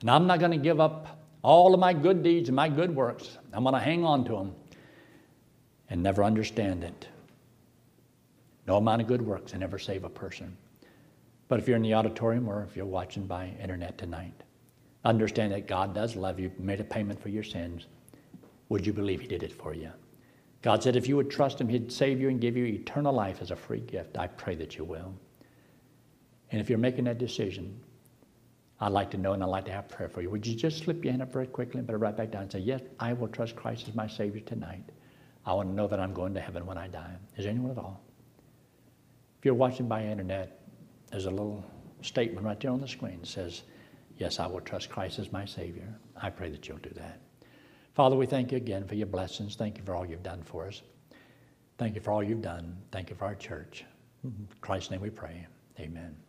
And 0.00 0.10
I'm 0.10 0.26
not 0.26 0.38
going 0.38 0.52
to 0.52 0.58
give 0.58 0.80
up 0.80 1.20
all 1.42 1.74
of 1.74 1.80
my 1.80 1.92
good 1.92 2.22
deeds 2.22 2.48
and 2.48 2.56
my 2.56 2.68
good 2.68 2.94
works. 2.94 3.38
I'm 3.52 3.62
going 3.62 3.74
to 3.74 3.80
hang 3.80 4.04
on 4.04 4.24
to 4.26 4.32
them 4.32 4.54
and 5.88 6.02
never 6.02 6.22
understand 6.24 6.84
it. 6.84 7.08
No 8.66 8.76
amount 8.76 9.02
of 9.02 9.08
good 9.08 9.22
works 9.22 9.52
can 9.52 9.62
ever 9.62 9.78
save 9.78 10.04
a 10.04 10.08
person. 10.08 10.56
But 11.48 11.58
if 11.58 11.66
you're 11.66 11.76
in 11.76 11.82
the 11.82 11.94
auditorium 11.94 12.48
or 12.48 12.62
if 12.62 12.76
you're 12.76 12.86
watching 12.86 13.26
by 13.26 13.52
internet 13.60 13.98
tonight, 13.98 14.34
understand 15.04 15.52
that 15.52 15.66
God 15.66 15.94
does 15.94 16.14
love 16.14 16.38
you, 16.38 16.52
made 16.58 16.80
a 16.80 16.84
payment 16.84 17.20
for 17.20 17.28
your 17.28 17.42
sins. 17.42 17.86
Would 18.68 18.86
you 18.86 18.92
believe 18.92 19.20
He 19.20 19.26
did 19.26 19.42
it 19.42 19.52
for 19.52 19.74
you? 19.74 19.90
God 20.62 20.82
said 20.82 20.94
if 20.94 21.08
you 21.08 21.16
would 21.16 21.30
trust 21.30 21.60
Him, 21.60 21.68
He'd 21.68 21.90
save 21.90 22.20
you 22.20 22.28
and 22.28 22.40
give 22.40 22.56
you 22.56 22.64
eternal 22.64 23.12
life 23.12 23.42
as 23.42 23.50
a 23.50 23.56
free 23.56 23.80
gift. 23.80 24.16
I 24.16 24.28
pray 24.28 24.54
that 24.56 24.76
you 24.76 24.84
will. 24.84 25.12
And 26.52 26.60
if 26.60 26.68
you're 26.68 26.78
making 26.78 27.04
that 27.04 27.18
decision, 27.18 27.80
I'd 28.80 28.92
like 28.92 29.10
to 29.10 29.18
know 29.18 29.34
and 29.34 29.42
I'd 29.42 29.46
like 29.46 29.66
to 29.66 29.72
have 29.72 29.88
prayer 29.88 30.08
for 30.08 30.22
you. 30.22 30.30
Would 30.30 30.46
you 30.46 30.54
just 30.54 30.78
slip 30.78 31.04
your 31.04 31.12
hand 31.12 31.22
up 31.22 31.32
very 31.32 31.46
quickly 31.46 31.78
and 31.78 31.86
put 31.86 31.94
it 31.94 31.98
right 31.98 32.16
back 32.16 32.30
down 32.30 32.42
and 32.42 32.52
say, 32.52 32.60
Yes, 32.60 32.80
I 32.98 33.12
will 33.12 33.28
trust 33.28 33.54
Christ 33.54 33.88
as 33.88 33.94
my 33.94 34.06
Savior 34.06 34.40
tonight. 34.40 34.84
I 35.44 35.52
want 35.52 35.68
to 35.68 35.74
know 35.74 35.86
that 35.86 36.00
I'm 36.00 36.14
going 36.14 36.34
to 36.34 36.40
heaven 36.40 36.64
when 36.64 36.78
I 36.78 36.88
die. 36.88 37.14
Is 37.36 37.44
there 37.44 37.50
anyone 37.50 37.72
at 37.72 37.78
all? 37.78 38.02
If 39.38 39.44
you're 39.44 39.54
watching 39.54 39.88
by 39.88 40.04
internet, 40.04 40.60
there's 41.10 41.26
a 41.26 41.30
little 41.30 41.64
statement 42.02 42.46
right 42.46 42.58
there 42.58 42.70
on 42.70 42.80
the 42.80 42.88
screen 42.88 43.20
that 43.20 43.26
says, 43.26 43.62
Yes, 44.16 44.38
I 44.38 44.46
will 44.46 44.60
trust 44.60 44.90
Christ 44.90 45.18
as 45.18 45.32
my 45.32 45.44
Savior. 45.44 45.94
I 46.16 46.30
pray 46.30 46.50
that 46.50 46.66
you'll 46.68 46.78
do 46.78 46.90
that. 46.96 47.20
Father, 47.94 48.16
we 48.16 48.26
thank 48.26 48.52
you 48.52 48.56
again 48.56 48.86
for 48.86 48.94
your 48.94 49.06
blessings. 49.06 49.56
Thank 49.56 49.78
you 49.78 49.84
for 49.84 49.94
all 49.94 50.06
you've 50.06 50.22
done 50.22 50.42
for 50.42 50.66
us. 50.66 50.82
Thank 51.78 51.94
you 51.94 52.00
for 52.00 52.12
all 52.12 52.22
you've 52.22 52.42
done. 52.42 52.76
Thank 52.92 53.10
you 53.10 53.16
for 53.16 53.24
our 53.24 53.34
church. 53.34 53.84
In 54.24 54.48
Christ's 54.60 54.90
name 54.90 55.00
we 55.00 55.10
pray. 55.10 55.46
Amen. 55.78 56.20